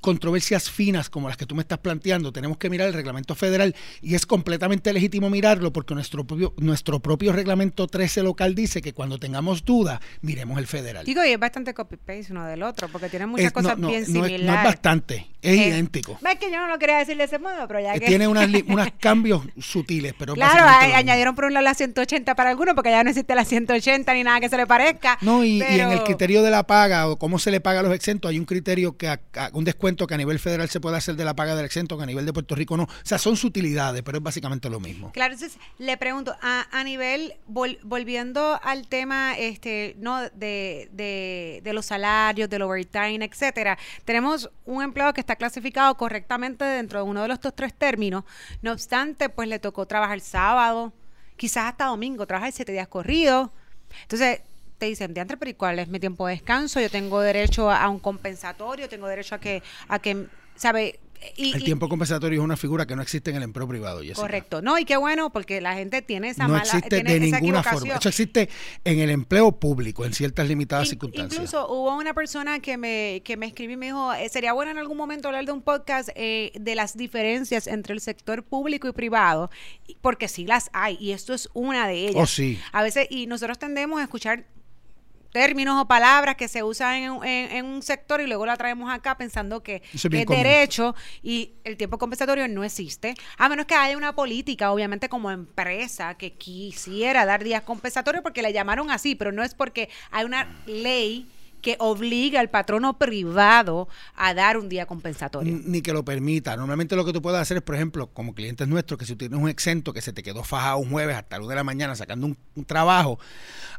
controversias 0.00 0.70
finas 0.70 1.10
como 1.10 1.28
las 1.28 1.36
que 1.36 1.46
tú 1.46 1.54
me 1.54 1.62
estás 1.62 1.78
planteando, 1.78 2.32
tenemos 2.32 2.58
que 2.58 2.70
mirar 2.70 2.88
el 2.88 2.94
reglamento 2.94 3.34
federal 3.34 3.74
y 4.00 4.14
es 4.14 4.26
completamente 4.26 4.92
legítimo 4.92 5.30
mirarlo 5.30 5.72
porque 5.72 5.94
nuestro 5.94 6.24
propio, 6.24 6.54
nuestro 6.56 7.00
propio 7.00 7.32
reglamento 7.32 7.86
13 7.86 8.22
local 8.22 8.54
dice 8.54 8.80
que 8.82 8.92
cuando 8.92 9.18
tengamos 9.18 9.64
duda, 9.64 10.00
miremos 10.20 10.58
el 10.58 10.66
federal. 10.66 11.04
Digo, 11.04 11.24
y 11.24 11.30
es 11.30 11.38
bastante 11.38 11.74
copy-paste 11.74 12.26
uno 12.30 12.46
del 12.46 12.62
otro 12.62 12.88
porque 12.88 13.08
tiene 13.08 13.26
muchas 13.26 13.52
cosas 13.52 13.78
bien 13.78 14.04
similares. 14.04 14.46
no 14.46 14.54
es 14.54 14.64
bastante, 14.64 15.26
es 15.42 15.58
eh, 15.58 15.68
idéntico. 15.68 16.18
Es 16.28 16.38
que 16.38 16.50
yo 16.50 16.58
no 16.58 16.68
lo 16.68 16.78
quería 16.78 16.98
decir 16.98 17.16
de 17.16 17.24
ese 17.24 17.38
modo, 17.38 17.66
pero 17.66 17.80
ya 17.80 17.94
que... 17.94 18.06
Tiene 18.06 18.28
unos 18.28 18.46
cambios 19.00 19.42
sutiles, 19.58 20.14
pero 20.18 20.34
Claro, 20.34 20.64
añadieron 20.94 21.34
por 21.34 21.44
un 21.44 21.54
lado 21.54 21.64
la 21.64 21.74
180 21.74 22.34
para 22.34 22.50
algunos 22.50 22.74
porque 22.74 22.90
ya 22.90 23.02
no 23.02 23.10
existe 23.10 23.34
la 23.34 23.44
180 23.44 24.14
ni 24.14 24.22
nada 24.22 24.40
que 24.40 24.48
se 24.48 24.56
le 24.56 24.66
parezca. 24.66 25.18
No, 25.20 25.44
y, 25.44 25.62
en 25.62 25.90
el 25.90 26.02
criterio 26.04 26.42
de 26.42 26.50
la 26.50 26.66
paga 26.66 27.08
o 27.08 27.18
cómo 27.18 27.38
se 27.38 27.50
le 27.50 27.60
paga 27.60 27.80
a 27.80 27.82
los 27.82 27.92
exentos 27.92 28.30
hay 28.30 28.38
un 28.38 28.44
criterio 28.44 28.96
que 28.96 29.18
un 29.52 29.64
descuento 29.64 29.87
que 29.96 30.14
a 30.14 30.16
nivel 30.16 30.38
federal 30.38 30.68
se 30.68 30.80
puede 30.80 30.96
hacer 30.96 31.16
de 31.16 31.24
la 31.24 31.34
paga 31.34 31.54
del 31.54 31.64
exento, 31.64 31.96
que 31.96 32.02
a 32.02 32.06
nivel 32.06 32.26
de 32.26 32.32
Puerto 32.32 32.54
Rico 32.54 32.76
no. 32.76 32.84
O 32.84 32.88
sea, 33.02 33.18
son 33.18 33.36
sutilidades, 33.36 34.02
pero 34.02 34.18
es 34.18 34.24
básicamente 34.24 34.68
lo 34.68 34.80
mismo. 34.80 35.12
Claro, 35.12 35.34
entonces 35.34 35.58
le 35.78 35.96
pregunto, 35.96 36.36
a, 36.40 36.84
nivel, 36.84 37.34
volviendo 37.46 38.60
al 38.62 38.86
tema 38.88 39.36
este, 39.38 39.96
no 39.98 40.20
de, 40.20 40.88
de, 40.92 41.60
de 41.62 41.72
los 41.72 41.86
salarios, 41.86 42.48
del 42.48 42.62
overtime, 42.62 43.24
etcétera, 43.24 43.78
tenemos 44.04 44.50
un 44.64 44.82
empleado 44.82 45.12
que 45.12 45.20
está 45.20 45.36
clasificado 45.36 45.94
correctamente 45.96 46.64
dentro 46.64 47.00
de 47.00 47.04
uno 47.04 47.26
de 47.26 47.32
estos 47.32 47.54
tres 47.54 47.74
términos. 47.74 48.24
No 48.62 48.72
obstante, 48.72 49.28
pues 49.28 49.48
le 49.48 49.58
tocó 49.58 49.86
trabajar 49.86 50.20
sábado, 50.20 50.92
quizás 51.36 51.66
hasta 51.66 51.86
domingo, 51.86 52.26
trabajar 52.26 52.52
siete 52.52 52.72
días 52.72 52.88
corridos. 52.88 53.50
Entonces, 54.02 54.40
te 54.78 54.86
dicen, 54.86 55.14
de 55.14 55.26
pero 55.26 55.50
¿y 55.50 55.54
cuál 55.54 55.78
es 55.78 55.88
mi 55.88 56.00
tiempo 56.00 56.26
de 56.26 56.34
descanso? 56.34 56.80
Yo 56.80 56.90
tengo 56.90 57.20
derecho 57.20 57.70
a 57.70 57.88
un 57.88 57.98
compensatorio, 57.98 58.88
tengo 58.88 59.06
derecho 59.08 59.34
a 59.34 59.40
que, 59.40 59.62
a 59.88 59.98
que, 59.98 60.26
¿sabe? 60.54 61.00
el 61.36 61.64
tiempo 61.64 61.88
compensatorio 61.88 62.40
es 62.40 62.44
una 62.44 62.56
figura 62.56 62.86
que 62.86 62.94
no 62.94 63.02
existe 63.02 63.30
en 63.30 63.36
el 63.36 63.42
empleo 63.42 63.66
privado. 63.66 64.00
Jessica. 64.00 64.20
Correcto. 64.20 64.62
No, 64.62 64.78
y 64.78 64.84
qué 64.84 64.96
bueno, 64.96 65.30
porque 65.30 65.60
la 65.60 65.74
gente 65.74 66.02
tiene 66.02 66.30
esa 66.30 66.44
no 66.44 66.54
mala... 66.54 66.62
existe 66.62 67.02
de 67.02 67.20
ninguna 67.20 67.62
forma. 67.62 67.94
Eso 67.94 68.08
existe 68.08 68.48
en 68.84 69.00
el 69.00 69.10
empleo 69.10 69.52
público, 69.52 70.04
en 70.04 70.12
ciertas 70.12 70.48
limitadas 70.48 70.88
circunstancias. 70.88 71.32
Incluso 71.32 71.68
hubo 71.68 71.96
una 71.96 72.14
persona 72.14 72.60
que 72.60 72.76
me, 72.76 73.22
que 73.24 73.36
me 73.36 73.46
escribió 73.46 73.74
y 73.74 73.76
me 73.76 73.86
dijo, 73.86 74.12
eh, 74.14 74.28
sería 74.28 74.52
bueno 74.52 74.70
en 74.70 74.78
algún 74.78 74.96
momento 74.96 75.28
hablar 75.28 75.44
de 75.44 75.52
un 75.52 75.62
podcast 75.62 76.10
eh, 76.14 76.52
de 76.58 76.74
las 76.74 76.96
diferencias 76.96 77.66
entre 77.66 77.94
el 77.94 78.00
sector 78.00 78.44
público 78.44 78.88
y 78.88 78.92
privado, 78.92 79.50
porque 80.00 80.28
sí 80.28 80.46
las 80.46 80.70
hay, 80.72 80.96
y 81.00 81.12
esto 81.12 81.34
es 81.34 81.48
una 81.54 81.88
de 81.88 82.08
ellas. 82.08 82.22
Oh, 82.22 82.26
sí. 82.26 82.58
A 82.72 82.82
veces, 82.82 83.06
y 83.10 83.26
nosotros 83.26 83.58
tendemos 83.58 84.00
a 84.00 84.04
escuchar 84.04 84.44
términos 85.32 85.80
o 85.80 85.86
palabras 85.86 86.36
que 86.36 86.48
se 86.48 86.62
usan 86.62 87.22
en, 87.24 87.64
un 87.64 87.82
sector 87.82 88.20
y 88.20 88.26
luego 88.26 88.46
la 88.46 88.56
traemos 88.56 88.90
acá 88.92 89.16
pensando 89.16 89.62
que, 89.62 89.82
es, 89.92 90.02
derecho 90.10 90.94
y 91.22 91.52
el 91.64 91.76
tiempo 91.76 91.98
compensatorio 91.98 92.48
no 92.48 92.64
existe, 92.64 93.14
a 93.36 93.48
menos 93.48 93.66
que 93.66 93.74
haya 93.74 93.96
una 93.96 94.14
política, 94.14 94.72
obviamente 94.72 95.08
como 95.08 95.30
empresa, 95.30 96.14
que 96.14 96.32
quisiera 96.32 97.26
dar 97.26 97.44
días 97.44 97.62
compensatorios 97.62 98.22
porque 98.22 98.42
le 98.42 98.52
llamaron 98.52 98.90
así, 98.90 99.14
pero 99.14 99.32
no 99.32 99.42
es 99.42 99.54
porque 99.54 99.88
hay 100.10 100.24
una 100.24 100.48
ley 100.66 101.26
que 101.60 101.76
obliga 101.78 102.40
al 102.40 102.50
patrono 102.50 102.98
privado 102.98 103.88
a 104.14 104.34
dar 104.34 104.56
un 104.56 104.68
día 104.68 104.86
compensatorio. 104.86 105.60
Ni 105.64 105.82
que 105.82 105.92
lo 105.92 106.04
permita. 106.04 106.56
Normalmente 106.56 106.96
lo 106.96 107.04
que 107.04 107.12
tú 107.12 107.22
puedes 107.22 107.40
hacer 107.40 107.58
es, 107.58 107.62
por 107.62 107.74
ejemplo, 107.74 108.08
como 108.08 108.34
clientes 108.34 108.66
nuestros, 108.68 108.98
que 108.98 109.06
si 109.06 109.16
tienes 109.16 109.38
un 109.38 109.48
exento 109.48 109.92
que 109.92 110.00
se 110.00 110.12
te 110.12 110.22
quedó 110.22 110.44
fajado 110.44 110.78
un 110.78 110.90
jueves 110.90 111.16
hasta 111.16 111.38
la 111.38 111.46
de 111.46 111.54
la 111.54 111.64
mañana 111.64 111.94
sacando 111.94 112.26
un 112.26 112.64
trabajo, 112.64 113.18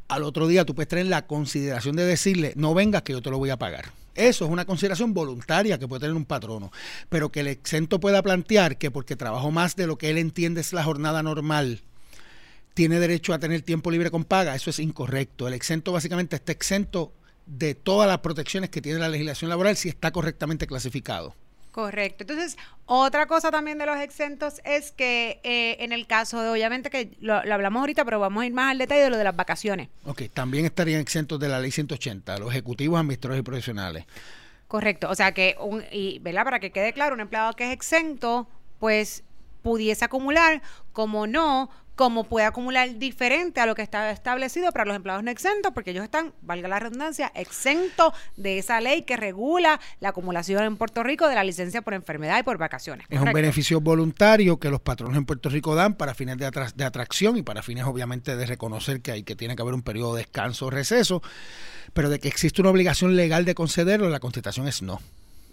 al 0.08 0.24
otro 0.24 0.48
día 0.48 0.66
tú 0.66 0.76
puedes 0.76 0.90
tener 0.90 1.06
la 1.06 1.28
consideración 1.28 1.96
de 1.96 2.06
decirle, 2.06 2.54
no 2.56 2.74
vengas 2.74 3.04
que 3.04 3.14
yo 3.14 3.22
te 3.22 3.30
lo 3.30 3.38
voy 3.38 3.52
a 3.52 3.58
pagar. 3.58 3.86
Eso 4.16 4.44
es 4.44 4.52
una 4.52 4.66
consideración 4.66 5.14
voluntaria 5.14 5.78
que 5.78 5.88
puede 5.88 6.02
tener 6.02 6.16
un 6.16 6.26
patrono, 6.26 6.72
pero 7.08 7.32
que 7.32 7.40
el 7.40 7.48
exento 7.48 8.00
pueda 8.00 8.22
plantear 8.22 8.78
que 8.78 8.92
porque 8.92 9.16
trabajo 9.16 9.52
más 9.52 9.76
de 9.76 9.88
lo 9.88 9.98
que 9.98 10.10
él 10.10 10.18
entiende 10.18 10.62
es 10.62 10.74
la 10.74 10.84
jornada 10.84 11.24
normal, 11.24 11.84
tiene 12.74 13.00
derecho 13.00 13.34
a 13.34 13.40
tener 13.40 13.62
tiempo 13.62 13.92
libre 13.92 14.12
con 14.12 14.26
paga, 14.26 14.56
eso 14.56 14.70
es 14.72 14.80
incorrecto. 14.80 15.48
El 15.48 15.54
exento 15.54 15.92
básicamente 15.92 16.36
está 16.36 16.52
exento 16.52 17.14
de 17.50 17.74
todas 17.74 18.08
las 18.08 18.20
protecciones 18.20 18.70
que 18.70 18.82
tiene 18.82 19.00
la 19.00 19.10
legislación 19.10 19.50
laboral 19.50 19.76
si 19.76 19.90
está 19.90 20.12
correctamente 20.12 20.68
clasificado. 20.68 21.34
Correcto. 21.72 22.24
Entonces, 22.24 22.58
otra 22.86 23.26
cosa 23.28 23.52
también 23.52 23.78
de 23.78 23.86
los 23.86 23.98
exentos 24.00 24.62
es 24.66 24.92
que 24.92 25.40
eh, 25.44 25.78
en 25.80 25.92
el 25.92 26.08
caso 26.08 26.42
de, 26.42 26.50
obviamente 26.50 26.90
que 26.90 27.12
lo, 27.22 27.36
hablamos 27.36 27.80
ahorita, 27.82 28.06
pero 28.06 28.20
vamos 28.20 28.44
a 28.44 28.46
ir 28.46 28.54
más 28.54 28.72
al 28.72 28.78
detalle 28.78 29.04
de 29.04 29.10
lo 29.10 29.18
de 29.18 29.24
las 29.24 29.36
vacaciones. 29.36 29.90
Ok, 30.06 30.24
también 30.34 30.66
estarían 30.66 31.00
exentos 31.00 31.40
de 31.40 31.48
la 31.48 31.60
ley 31.60 31.72
180, 31.72 32.38
los 32.38 32.52
ejecutivos, 32.52 33.00
administradores 33.00 33.42
y 33.42 33.44
profesionales. 33.44 34.06
Correcto. 34.68 35.10
O 35.10 35.16
sea 35.16 35.32
que, 35.34 35.56
un, 35.60 35.84
y, 35.92 36.20
¿verdad? 36.20 36.44
Para 36.44 36.60
que 36.60 36.72
quede 36.72 36.94
claro, 36.94 37.16
un 37.16 37.22
empleado 37.22 37.54
que 37.54 37.66
es 37.66 37.72
exento, 37.72 38.48
pues 38.80 39.24
pudiese 39.62 40.06
acumular, 40.06 40.62
como 40.94 41.28
no, 41.28 41.70
como 42.00 42.24
puede 42.24 42.46
acumular 42.46 42.98
diferente 42.98 43.60
a 43.60 43.66
lo 43.66 43.76
que 43.76 43.82
está 43.82 44.10
establecido 44.12 44.72
para 44.72 44.86
los 44.86 44.96
empleados 44.96 45.22
no 45.22 45.32
exentos, 45.32 45.74
porque 45.74 45.92
ellos 45.92 46.06
están, 46.06 46.32
valga 46.42 46.70
la 46.70 46.80
redundancia, 46.80 47.30
exentos 47.36 48.14
de 48.38 48.58
esa 48.58 48.80
ley 48.80 49.02
que 49.02 49.18
regula 49.18 49.82
la 50.00 50.10
acumulación 50.10 50.64
en 50.64 50.78
Puerto 50.78 51.04
Rico 51.04 51.28
de 51.28 51.36
la 51.36 51.44
licencia 51.44 51.82
por 51.82 51.94
enfermedad 51.94 52.40
y 52.40 52.44
por 52.44 52.58
vacaciones. 52.58 53.06
Es 53.10 53.20
un 53.20 53.34
beneficio 53.34 53.82
voluntario 53.82 54.62
que 54.62 54.70
los 54.70 54.80
patronos 54.80 55.18
en 55.18 55.26
Puerto 55.26 55.50
Rico 55.50 55.76
dan 55.76 55.96
para 55.96 56.14
fines 56.14 56.38
de, 56.38 56.50
de 56.74 56.86
atracción 56.86 57.36
y 57.36 57.42
para 57.42 57.64
fines 57.64 57.84
obviamente 57.84 58.38
de 58.38 58.46
reconocer 58.46 59.02
que 59.02 59.12
hay 59.12 59.24
que 59.24 59.36
tiene 59.36 59.58
que 59.58 59.62
haber 59.62 59.74
un 59.74 59.82
periodo 59.82 60.16
de 60.16 60.22
descanso 60.22 60.68
o 60.68 60.70
receso, 60.70 61.22
pero 61.92 62.10
de 62.10 62.20
que 62.20 62.30
existe 62.30 62.62
una 62.62 62.70
obligación 62.70 63.18
legal 63.18 63.44
de 63.44 63.56
concederlo, 63.56 64.08
la 64.08 64.22
Constitución 64.22 64.70
es 64.70 64.82
no. 64.82 65.02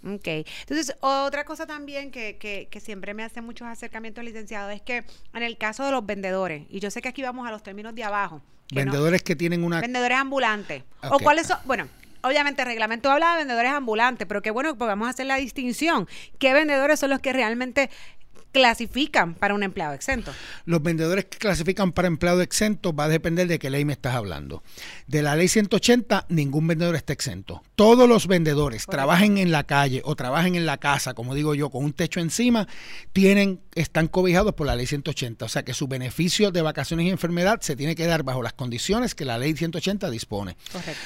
Ok. 0.05 0.27
Entonces, 0.27 0.95
otra 0.99 1.43
cosa 1.45 1.65
también 1.65 2.11
que, 2.11 2.37
que, 2.37 2.67
que, 2.69 2.79
siempre 2.79 3.13
me 3.13 3.23
hace 3.23 3.41
muchos 3.41 3.67
acercamientos 3.67 4.23
licenciados 4.23 4.73
es 4.73 4.81
que 4.81 5.03
en 5.33 5.43
el 5.43 5.57
caso 5.57 5.85
de 5.85 5.91
los 5.91 6.05
vendedores, 6.05 6.65
y 6.69 6.79
yo 6.79 6.91
sé 6.91 7.01
que 7.01 7.09
aquí 7.09 7.21
vamos 7.21 7.47
a 7.47 7.51
los 7.51 7.63
términos 7.63 7.95
de 7.95 8.03
abajo. 8.03 8.41
vendedores 8.71 9.23
que 9.23 9.35
tienen 9.35 9.63
una... 9.63 9.81
Vendedores 9.81 10.17
ambulantes. 10.17 10.83
O 11.09 11.19
cuáles 11.19 11.47
son... 11.47 11.57
Bueno, 11.65 11.87
obviamente 12.21 12.61
el 12.61 12.67
reglamento 12.67 13.09
habla 13.11 13.31
de 13.31 13.37
vendedores 13.39 13.71
ambulantes, 13.71 14.27
pero 14.27 14.41
qué 14.41 14.51
bueno, 14.51 14.77
pues 14.77 14.87
vamos 14.87 15.07
a 15.07 15.11
hacer 15.11 15.25
la 15.25 15.37
distinción. 15.37 16.07
¿Qué 16.39 16.53
vendedores 16.53 16.99
son 16.99 17.09
los 17.09 17.19
que 17.19 17.33
realmente 17.33 17.89
clasifican 18.51 19.33
para 19.33 19.53
un 19.53 19.63
empleado 19.63 19.93
exento? 19.93 20.31
Los 20.65 20.81
vendedores 20.81 21.25
que 21.25 21.37
clasifican 21.37 21.91
para 21.91 22.07
empleado 22.07 22.41
exento 22.41 22.93
va 22.93 23.05
a 23.05 23.09
depender 23.09 23.47
de 23.47 23.59
qué 23.59 23.69
ley 23.69 23.85
me 23.85 23.93
estás 23.93 24.15
hablando. 24.15 24.63
De 25.07 25.21
la 25.21 25.35
ley 25.35 25.47
180, 25.47 26.25
ningún 26.29 26.67
vendedor 26.67 26.95
está 26.95 27.13
exento. 27.13 27.63
Todos 27.75 28.09
los 28.09 28.27
vendedores, 28.27 28.85
trabajen 28.85 29.37
en 29.37 29.51
la 29.51 29.63
calle 29.63 30.01
o 30.05 30.15
trabajen 30.15 30.55
en 30.55 30.65
la 30.65 30.77
casa, 30.77 31.13
como 31.13 31.35
digo 31.35 31.55
yo, 31.55 31.69
con 31.69 31.83
un 31.83 31.93
techo 31.93 32.19
encima, 32.19 32.67
tienen, 33.13 33.59
están 33.81 34.07
cobijados 34.07 34.53
por 34.53 34.67
la 34.67 34.75
ley 34.75 34.87
180. 34.87 35.45
O 35.45 35.49
sea 35.49 35.63
que 35.63 35.73
su 35.73 35.87
beneficio 35.87 36.51
de 36.51 36.61
vacaciones 36.61 37.05
y 37.05 37.09
enfermedad 37.09 37.61
se 37.61 37.75
tiene 37.75 37.95
que 37.95 38.05
dar 38.05 38.23
bajo 38.23 38.41
las 38.41 38.53
condiciones 38.53 39.15
que 39.15 39.25
la 39.25 39.37
ley 39.37 39.55
180 39.55 40.09
dispone. 40.09 40.57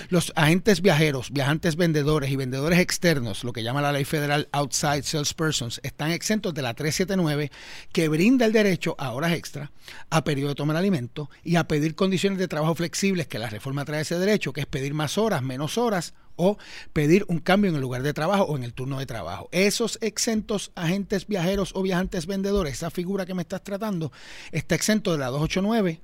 Los 0.09 0.31
agentes 0.35 0.81
viajeros, 0.81 1.31
viajantes 1.31 1.75
vendedores 1.75 2.31
y 2.31 2.35
vendedores 2.35 2.79
externos, 2.79 3.43
lo 3.43 3.53
que 3.53 3.63
llama 3.63 3.81
la 3.81 3.91
ley 3.91 4.05
federal 4.05 4.47
Outside 4.51 5.03
Salespersons, 5.03 5.79
están 5.83 6.11
exentos 6.11 6.53
de 6.53 6.61
la 6.61 6.73
379 6.73 7.51
que 7.91 8.07
brinda 8.07 8.45
el 8.45 8.53
derecho 8.53 8.95
a 8.97 9.11
horas 9.11 9.33
extra, 9.33 9.71
a 10.09 10.23
periodo 10.23 10.49
de 10.49 10.55
tomar 10.55 10.77
alimento 10.77 11.29
y 11.43 11.57
a 11.57 11.67
pedir 11.67 11.95
condiciones 11.95 12.39
de 12.39 12.47
trabajo 12.47 12.75
flexibles 12.75 13.27
que 13.27 13.39
la 13.39 13.49
reforma 13.49 13.85
trae 13.85 14.01
ese 14.01 14.17
derecho, 14.17 14.53
que 14.53 14.61
es 14.61 14.67
pedir 14.67 14.93
más 14.93 15.17
horas, 15.17 15.43
menos 15.43 15.77
horas 15.77 16.13
o 16.41 16.57
pedir 16.91 17.25
un 17.27 17.39
cambio 17.39 17.69
en 17.69 17.75
el 17.75 17.81
lugar 17.81 18.01
de 18.01 18.13
trabajo 18.13 18.45
o 18.45 18.57
en 18.57 18.63
el 18.63 18.73
turno 18.73 18.99
de 18.99 19.05
trabajo. 19.05 19.47
Esos 19.51 19.99
exentos 20.01 20.71
agentes 20.75 21.27
viajeros 21.27 21.71
o 21.75 21.81
viajantes 21.83 22.25
vendedores, 22.25 22.73
esa 22.73 22.89
figura 22.89 23.25
que 23.25 23.33
me 23.33 23.43
estás 23.43 23.63
tratando, 23.63 24.11
está 24.51 24.75
exento 24.75 25.11
de 25.11 25.19
la 25.19 25.27
289 25.27 26.01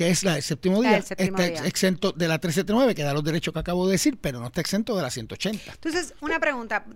que 0.00 0.08
es 0.08 0.24
la 0.24 0.32
del 0.32 0.42
séptimo 0.42 0.80
día, 0.80 0.96
está 0.96 1.46
exento 1.66 2.12
de 2.12 2.26
la 2.26 2.38
379, 2.38 2.94
que 2.94 3.02
da 3.02 3.12
los 3.12 3.22
derechos 3.22 3.52
que 3.52 3.60
acabo 3.60 3.86
de 3.86 3.92
decir, 3.92 4.18
pero 4.18 4.40
no 4.40 4.46
está 4.46 4.62
exento 4.62 4.96
de 4.96 5.02
la 5.02 5.10
180. 5.10 5.72
Entonces, 5.72 6.14
una 6.22 6.40
pregunta. 6.40 6.86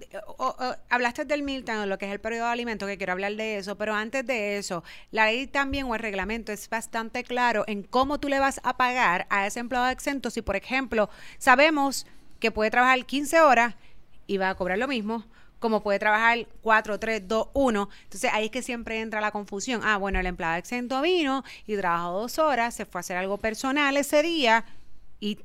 hablaste 0.89 1.27
del 1.27 1.43
Milton, 1.43 1.87
lo 1.89 1.99
que 1.99 2.07
es 2.07 2.13
el 2.13 2.21
periodo 2.21 2.47
de 2.47 2.53
alimentos, 2.53 2.89
que 2.89 2.97
quiero 2.97 3.13
hablar 3.13 3.35
de 3.37 3.59
eso, 3.59 3.77
pero 3.77 3.95
antes 3.95 4.27
de 4.27 4.57
eso, 4.57 4.85
la 5.11 5.27
ley 5.27 5.47
también 5.47 5.85
o 5.87 5.95
el 5.95 6.01
reglamento 6.01 6.51
es 6.51 6.67
bastante 6.71 7.25
claro 7.25 7.65
en 7.67 7.83
cómo 7.83 8.19
tú 8.19 8.31
le 8.31 8.39
vas 8.39 8.61
a 8.63 8.79
pagar 8.79 9.27
a 9.29 9.47
ese 9.47 9.61
empleado 9.61 9.89
exento 9.91 10.31
si, 10.31 10.41
por 10.41 10.57
ejemplo, 10.57 11.11
sabemos 11.39 12.07
que 12.45 12.51
puede 12.51 12.71
trabajar 12.71 13.07
15 13.07 13.41
horas 13.41 13.75
y 14.27 14.37
va 14.37 14.51
a 14.51 14.55
cobrar 14.55 14.77
lo 14.77 14.87
mismo, 14.87 15.25
como 15.61 15.83
puede 15.83 15.99
trabajar 15.99 16.47
4, 16.61 17.01
3, 17.01 17.27
2, 17.27 17.49
1. 17.55 17.89
Entonces 18.03 18.31
ahí 18.35 18.45
es 18.45 18.51
que 18.51 18.61
siempre 18.61 19.01
entra 19.01 19.23
la 19.23 19.31
confusión. 19.31 19.81
Ah, 19.83 19.97
bueno, 19.97 20.21
el 20.21 20.27
empleado 20.27 20.57
exento 20.57 21.01
vino 21.01 21.43
y 21.67 21.75
trabajó 21.79 22.21
dos 22.21 22.39
horas, 22.39 22.75
se 22.75 22.85
fue 22.85 22.99
a 22.99 23.01
hacer 23.01 23.17
algo 23.17 23.39
personal 23.39 23.97
ese 23.97 24.23
día 24.23 24.67
y 25.21 25.39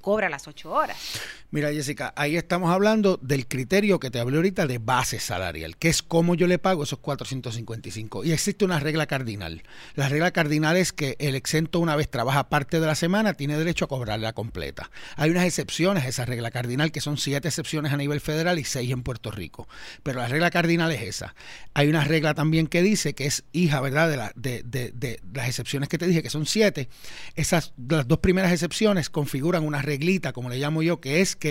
cobra 0.00 0.28
las 0.28 0.46
ocho 0.46 0.70
horas. 0.70 1.20
Mira, 1.56 1.72
Jessica, 1.72 2.12
ahí 2.16 2.36
estamos 2.36 2.70
hablando 2.70 3.18
del 3.22 3.46
criterio 3.46 3.98
que 3.98 4.10
te 4.10 4.20
hablé 4.20 4.36
ahorita 4.36 4.66
de 4.66 4.76
base 4.76 5.18
salarial, 5.18 5.78
que 5.78 5.88
es 5.88 6.02
cómo 6.02 6.34
yo 6.34 6.46
le 6.46 6.58
pago 6.58 6.82
esos 6.82 6.98
455. 6.98 8.24
Y 8.24 8.32
existe 8.32 8.66
una 8.66 8.78
regla 8.78 9.06
cardinal. 9.06 9.62
La 9.94 10.10
regla 10.10 10.32
cardinal 10.32 10.76
es 10.76 10.92
que 10.92 11.16
el 11.18 11.34
exento 11.34 11.80
una 11.80 11.96
vez 11.96 12.10
trabaja 12.10 12.50
parte 12.50 12.78
de 12.78 12.86
la 12.86 12.94
semana 12.94 13.32
tiene 13.32 13.56
derecho 13.56 13.86
a 13.86 13.88
cobrarla 13.88 14.34
completa. 14.34 14.90
Hay 15.16 15.30
unas 15.30 15.46
excepciones 15.46 16.04
a 16.04 16.08
esa 16.08 16.26
regla 16.26 16.50
cardinal, 16.50 16.92
que 16.92 17.00
son 17.00 17.16
siete 17.16 17.48
excepciones 17.48 17.90
a 17.90 17.96
nivel 17.96 18.20
federal 18.20 18.58
y 18.58 18.64
seis 18.64 18.90
en 18.90 19.02
Puerto 19.02 19.30
Rico. 19.30 19.66
Pero 20.02 20.20
la 20.20 20.28
regla 20.28 20.50
cardinal 20.50 20.92
es 20.92 21.00
esa. 21.00 21.34
Hay 21.72 21.88
una 21.88 22.04
regla 22.04 22.34
también 22.34 22.66
que 22.66 22.82
dice 22.82 23.14
que 23.14 23.24
es 23.24 23.44
hija, 23.52 23.80
¿verdad?, 23.80 24.10
de, 24.10 24.16
la, 24.18 24.32
de, 24.36 24.62
de, 24.62 24.90
de 24.90 25.20
las 25.32 25.48
excepciones 25.48 25.88
que 25.88 25.96
te 25.96 26.06
dije, 26.06 26.22
que 26.22 26.28
son 26.28 26.44
siete. 26.44 26.90
Esas, 27.34 27.72
las 27.88 28.06
dos 28.06 28.18
primeras 28.18 28.52
excepciones 28.52 29.08
configuran 29.08 29.64
una 29.64 29.80
reglita, 29.80 30.34
como 30.34 30.50
le 30.50 30.58
llamo 30.58 30.82
yo, 30.82 31.00
que 31.00 31.22
es 31.22 31.34
que 31.34 31.45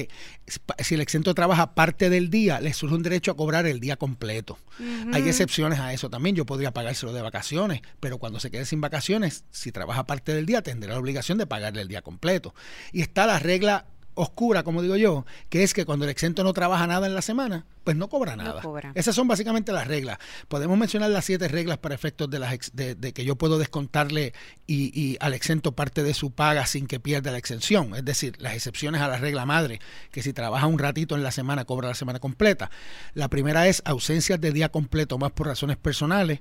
si 0.80 0.96
el 0.96 1.02
exento 1.02 1.34
trabaja 1.34 1.74
parte 1.76 2.10
del 2.10 2.30
día, 2.30 2.60
le 2.60 2.74
surge 2.74 2.96
un 2.96 3.04
derecho 3.04 3.32
a 3.32 3.36
cobrar 3.36 3.66
el 3.66 3.80
día 3.80 3.98
completo. 3.98 4.58
Hay 5.14 5.28
excepciones 5.28 5.80
a 5.80 5.94
eso 5.94 6.10
también. 6.10 6.36
Yo 6.36 6.46
podría 6.46 6.72
pagárselo 6.72 7.14
de 7.14 7.22
vacaciones, 7.22 7.82
pero 8.00 8.18
cuando 8.18 8.40
se 8.40 8.52
quede 8.52 8.66
sin 8.66 8.82
vacaciones, 8.82 9.44
si 9.52 9.72
trabaja 9.72 10.06
parte 10.06 10.34
del 10.34 10.46
día, 10.46 10.62
tendrá 10.62 10.94
la 10.94 11.00
obligación 11.00 11.38
de 11.38 11.48
pagarle 11.48 11.82
el 11.82 11.88
día 11.88 12.02
completo. 12.02 12.54
Y 12.92 13.02
está 13.02 13.26
la 13.26 13.40
regla 13.40 13.86
oscura, 14.16 14.64
como 14.64 14.82
digo 14.82 14.96
yo, 14.96 15.26
que 15.50 15.64
es 15.64 15.74
que 15.74 15.86
cuando 15.86 16.06
el 16.06 16.12
exento 16.12 16.44
no 16.44 16.54
trabaja 16.54 16.88
nada 16.88 17.08
en 17.08 17.14
la 17.14 17.22
semana, 17.22 17.66
pues 17.86 17.96
no 17.96 18.10
cobra 18.10 18.36
nada. 18.36 18.64
Esas 18.96 19.16
son 19.16 19.28
básicamente 19.28 19.72
las 19.72 19.88
reglas. 19.88 20.18
Podemos 20.48 20.76
mencionar 20.76 21.12
las 21.12 21.24
siete 21.24 21.48
reglas 21.48 21.78
para 21.78 21.94
efectos 21.94 22.28
de, 22.32 22.40
las 22.40 22.58
de, 22.74 23.14
que 23.14 23.24
yo 23.24 23.36
puedo 23.36 23.60
descontarle 23.60 24.34
y, 24.66 25.18
al 25.20 25.36
exento 25.36 25.74
parte 25.74 26.02
de 26.02 26.16
su 26.16 26.32
paga 26.32 26.66
sin 26.66 26.88
que 26.88 27.00
pierda 27.00 27.32
la 27.32 27.38
exención. 27.38 27.96
Es 27.96 28.04
decir, 28.04 28.36
las 28.40 28.56
excepciones 28.56 29.02
a 29.02 29.08
la 29.08 29.18
regla 29.18 29.46
madre, 29.46 29.80
que 30.12 30.24
si 30.24 30.34
trabaja 30.34 30.66
un 30.66 30.80
ratito 30.80 31.16
en 31.16 31.22
la 31.22 31.30
semana, 31.30 31.66
cobra 31.66 31.90
la 31.90 31.94
semana 31.94 32.20
completa. 32.20 32.72
La 33.14 33.30
primera 33.30 33.68
es 33.68 33.84
ausencias 33.86 34.42
de 34.42 34.52
día 34.52 34.70
completo 34.70 35.20
más 35.20 35.32
por 35.32 35.46
razones 35.46 35.78
personales, 35.78 36.40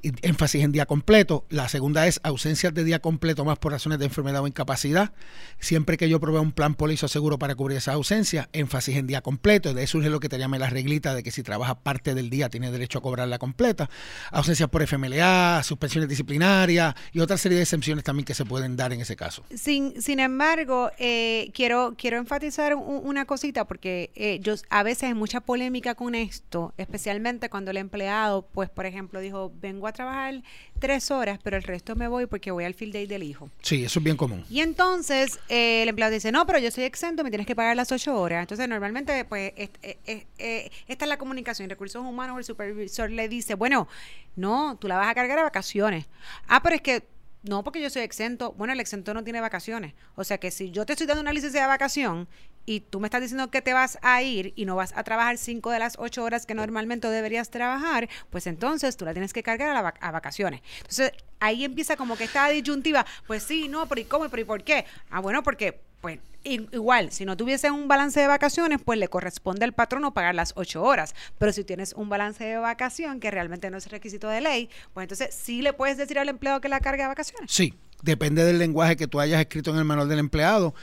y 0.00 0.12
énfasis 0.22 0.62
en 0.62 0.70
día 0.70 0.86
completo. 0.86 1.44
La 1.50 1.68
segunda 1.68 2.06
es 2.06 2.20
ausencias 2.22 2.72
de 2.72 2.84
día 2.84 3.00
completo 3.00 3.44
más 3.44 3.58
por 3.58 3.72
razones 3.72 3.98
de 3.98 4.04
enfermedad 4.04 4.42
o 4.42 4.46
incapacidad. 4.46 5.12
Siempre 5.58 5.96
que 5.96 6.08
yo 6.08 6.20
provea 6.20 6.40
un 6.40 6.52
plan 6.52 6.76
polizo 6.76 7.08
seguro 7.08 7.36
para 7.36 7.56
cubrir 7.56 7.78
esa 7.78 7.94
ausencia, 7.94 8.48
énfasis 8.52 8.96
en 8.96 9.08
día 9.08 9.22
completo. 9.22 9.74
De 9.74 9.80
ahí 9.80 9.86
surge 9.88 10.08
lo 10.08 10.20
que 10.20 10.28
te 10.28 10.38
llame 10.38 10.60
la 10.60 10.70
regla 10.70 10.83
de 10.84 11.22
que 11.22 11.30
si 11.30 11.42
trabaja 11.42 11.74
parte 11.74 12.14
del 12.14 12.30
día 12.30 12.48
tiene 12.48 12.70
derecho 12.70 12.98
a 12.98 13.02
cobrarla 13.02 13.38
completa, 13.38 13.88
ausencias 14.30 14.68
por 14.68 14.82
FMLA, 14.82 15.62
suspensiones 15.64 16.08
disciplinarias 16.08 16.94
y 17.12 17.20
otra 17.20 17.36
serie 17.38 17.56
de 17.56 17.62
exenciones 17.62 18.04
también 18.04 18.24
que 18.24 18.34
se 18.34 18.44
pueden 18.44 18.76
dar 18.76 18.92
en 18.92 19.00
ese 19.00 19.16
caso. 19.16 19.44
Sin, 19.54 20.00
sin 20.00 20.20
embargo, 20.20 20.90
eh, 20.98 21.50
quiero, 21.54 21.94
quiero 21.96 22.18
enfatizar 22.18 22.74
una 22.74 23.24
cosita 23.24 23.64
porque 23.64 24.10
eh, 24.14 24.38
yo, 24.40 24.54
a 24.68 24.82
veces 24.82 25.04
hay 25.04 25.14
mucha 25.14 25.40
polémica 25.40 25.94
con 25.94 26.14
esto, 26.14 26.74
especialmente 26.76 27.48
cuando 27.48 27.70
el 27.70 27.78
empleado, 27.78 28.46
pues 28.52 28.68
por 28.68 28.86
ejemplo, 28.86 29.20
dijo, 29.20 29.52
vengo 29.60 29.86
a 29.86 29.92
trabajar 29.92 30.42
tres 30.84 31.10
horas, 31.10 31.38
pero 31.42 31.56
el 31.56 31.62
resto 31.62 31.96
me 31.96 32.08
voy 32.08 32.26
porque 32.26 32.50
voy 32.50 32.64
al 32.64 32.74
field 32.74 32.92
day 32.92 33.06
del 33.06 33.22
hijo. 33.22 33.48
Sí, 33.62 33.82
eso 33.82 34.00
es 34.00 34.04
bien 34.04 34.18
común. 34.18 34.44
Y 34.50 34.60
entonces 34.60 35.40
eh, 35.48 35.82
el 35.82 35.88
empleado 35.88 36.12
dice, 36.12 36.30
no, 36.30 36.46
pero 36.46 36.58
yo 36.58 36.70
soy 36.70 36.84
exento, 36.84 37.24
me 37.24 37.30
tienes 37.30 37.46
que 37.46 37.56
pagar 37.56 37.74
las 37.74 37.90
ocho 37.90 38.14
horas. 38.14 38.42
Entonces 38.42 38.68
normalmente, 38.68 39.24
pues, 39.24 39.54
esta 39.56 41.04
es 41.04 41.08
la 41.08 41.16
comunicación. 41.16 41.70
Recursos 41.70 42.04
humanos, 42.04 42.36
el 42.36 42.44
supervisor 42.44 43.10
le 43.10 43.30
dice, 43.30 43.54
bueno, 43.54 43.88
no, 44.36 44.76
tú 44.78 44.86
la 44.86 44.98
vas 44.98 45.08
a 45.08 45.14
cargar 45.14 45.38
a 45.38 45.44
vacaciones. 45.44 46.04
Ah, 46.48 46.62
pero 46.62 46.74
es 46.74 46.82
que 46.82 47.13
no, 47.44 47.62
porque 47.62 47.80
yo 47.80 47.90
soy 47.90 48.02
exento. 48.02 48.52
Bueno, 48.52 48.72
el 48.72 48.80
exento 48.80 49.12
no 49.12 49.22
tiene 49.22 49.40
vacaciones. 49.40 49.92
O 50.14 50.24
sea 50.24 50.38
que 50.38 50.50
si 50.50 50.70
yo 50.70 50.86
te 50.86 50.94
estoy 50.94 51.06
dando 51.06 51.20
una 51.20 51.32
licencia 51.32 51.60
de 51.60 51.66
vacación 51.66 52.26
y 52.64 52.80
tú 52.80 53.00
me 53.00 53.06
estás 53.06 53.20
diciendo 53.20 53.50
que 53.50 53.60
te 53.60 53.74
vas 53.74 53.98
a 54.00 54.22
ir 54.22 54.54
y 54.56 54.64
no 54.64 54.76
vas 54.76 54.94
a 54.96 55.04
trabajar 55.04 55.36
cinco 55.36 55.70
de 55.70 55.78
las 55.78 55.96
ocho 55.98 56.24
horas 56.24 56.46
que 56.46 56.54
normalmente 56.54 57.06
deberías 57.08 57.50
trabajar, 57.50 58.08
pues 58.30 58.46
entonces 58.46 58.96
tú 58.96 59.04
la 59.04 59.12
tienes 59.12 59.34
que 59.34 59.42
cargar 59.42 59.76
a, 59.76 59.88
a 59.88 60.10
vacaciones. 60.10 60.62
Entonces 60.78 61.12
ahí 61.38 61.64
empieza 61.64 61.96
como 61.96 62.16
que 62.16 62.24
esta 62.24 62.48
disyuntiva. 62.48 63.04
Pues 63.26 63.42
sí, 63.42 63.68
no, 63.68 63.86
pero 63.86 64.00
¿y 64.00 64.04
cómo? 64.04 64.26
¿Pero 64.30 64.40
y 64.40 64.46
por 64.46 64.64
qué? 64.64 64.86
Ah, 65.10 65.20
bueno, 65.20 65.42
porque 65.42 65.82
pues 66.04 66.18
igual, 66.42 67.12
si 67.12 67.24
no 67.24 67.34
tuviese 67.34 67.70
un 67.70 67.88
balance 67.88 68.20
de 68.20 68.26
vacaciones, 68.26 68.78
pues 68.84 68.98
le 68.98 69.08
corresponde 69.08 69.64
al 69.64 69.72
patrono 69.72 70.12
pagar 70.12 70.34
las 70.34 70.52
ocho 70.54 70.82
horas. 70.82 71.14
Pero 71.38 71.50
si 71.50 71.64
tienes 71.64 71.94
un 71.94 72.10
balance 72.10 72.44
de 72.44 72.58
vacación, 72.58 73.20
que 73.20 73.30
realmente 73.30 73.70
no 73.70 73.78
es 73.78 73.90
requisito 73.90 74.28
de 74.28 74.42
ley, 74.42 74.68
pues 74.92 75.04
entonces 75.04 75.34
sí 75.34 75.62
le 75.62 75.72
puedes 75.72 75.96
decir 75.96 76.18
al 76.18 76.28
empleado 76.28 76.60
que 76.60 76.68
la 76.68 76.80
cargue 76.80 77.04
de 77.04 77.08
vacaciones. 77.08 77.50
Sí, 77.50 77.72
depende 78.02 78.44
del 78.44 78.58
lenguaje 78.58 78.96
que 78.96 79.06
tú 79.06 79.18
hayas 79.18 79.40
escrito 79.40 79.70
en 79.70 79.78
el 79.78 79.86
manual 79.86 80.06
del 80.06 80.18
empleado 80.18 80.74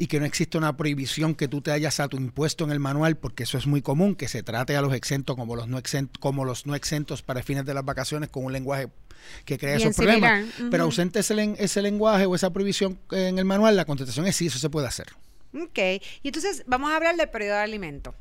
y 0.00 0.06
que 0.06 0.18
no 0.18 0.24
existe 0.24 0.56
una 0.56 0.78
prohibición 0.78 1.34
que 1.34 1.46
tú 1.46 1.60
te 1.60 1.72
hayas 1.72 2.00
impuesto 2.12 2.64
en 2.64 2.70
el 2.70 2.80
manual, 2.80 3.18
porque 3.18 3.42
eso 3.42 3.58
es 3.58 3.66
muy 3.66 3.82
común, 3.82 4.14
que 4.14 4.28
se 4.28 4.42
trate 4.42 4.74
a 4.74 4.80
los 4.80 4.94
exentos 4.94 5.36
como 5.36 5.56
los 5.56 5.68
no 5.68 5.76
exentos, 5.76 6.18
como 6.18 6.46
los 6.46 6.64
no 6.64 6.74
exentos 6.74 7.20
para 7.20 7.42
fines 7.42 7.66
de 7.66 7.74
las 7.74 7.84
vacaciones 7.84 8.30
con 8.30 8.46
un 8.46 8.54
lenguaje 8.54 8.88
que 9.44 9.58
crea 9.58 9.76
esos 9.76 9.94
problemas. 9.94 10.46
Pero 10.70 10.84
ausente 10.84 11.18
ese, 11.18 11.54
ese 11.58 11.82
lenguaje 11.82 12.24
o 12.24 12.34
esa 12.34 12.50
prohibición 12.50 12.98
en 13.10 13.38
el 13.38 13.44
manual, 13.44 13.76
la 13.76 13.84
contestación 13.84 14.26
es 14.26 14.36
sí, 14.36 14.46
eso 14.46 14.58
se 14.58 14.70
puede 14.70 14.86
hacer. 14.86 15.08
Ok, 15.54 15.78
y 16.22 16.28
entonces 16.28 16.64
vamos 16.66 16.92
a 16.92 16.96
hablar 16.96 17.16
del 17.16 17.28
periodo 17.28 17.56
de 17.56 17.62
alimento. 17.62 18.14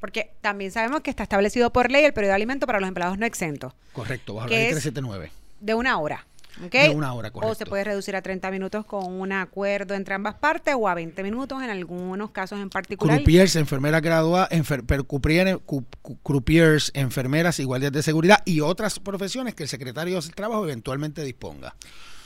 Porque 0.00 0.32
también 0.42 0.72
sabemos 0.72 1.00
que 1.00 1.08
está 1.08 1.22
establecido 1.22 1.72
por 1.72 1.90
ley 1.90 2.04
el 2.04 2.12
periodo 2.12 2.32
de 2.32 2.36
alimento 2.36 2.66
para 2.66 2.80
los 2.80 2.88
empleados 2.88 3.16
no 3.16 3.24
exentos. 3.24 3.72
Correcto, 3.94 4.34
bajo 4.34 4.48
la 4.48 4.56
ley 4.56 4.72
379. 4.72 5.32
De 5.60 5.72
una 5.72 5.98
hora. 5.98 6.26
De 6.58 6.90
una 6.90 7.12
hora, 7.12 7.30
correcto. 7.30 7.52
O 7.52 7.54
se 7.54 7.66
puede 7.66 7.84
reducir 7.84 8.16
a 8.16 8.22
30 8.22 8.50
minutos 8.50 8.84
con 8.86 9.12
un 9.12 9.32
acuerdo 9.32 9.94
entre 9.94 10.14
ambas 10.14 10.34
partes 10.34 10.74
o 10.78 10.88
a 10.88 10.94
20 10.94 11.22
minutos 11.22 11.62
en 11.62 11.70
algunos 11.70 12.30
casos 12.30 12.60
en 12.60 12.70
particular. 12.70 13.16
Croupiers, 13.16 13.56
enfermeras 13.56 14.02
graduadas, 14.02 14.48
enfer 14.52 14.84
croupiers, 16.22 16.92
enfermeras 16.94 17.58
y 17.58 17.64
guardias 17.64 17.92
de 17.92 18.02
seguridad 18.02 18.42
y 18.44 18.60
otras 18.60 19.00
profesiones 19.00 19.54
que 19.54 19.64
el 19.64 19.68
secretario 19.68 20.20
del 20.20 20.34
Trabajo 20.34 20.64
eventualmente 20.64 21.22
disponga. 21.22 21.74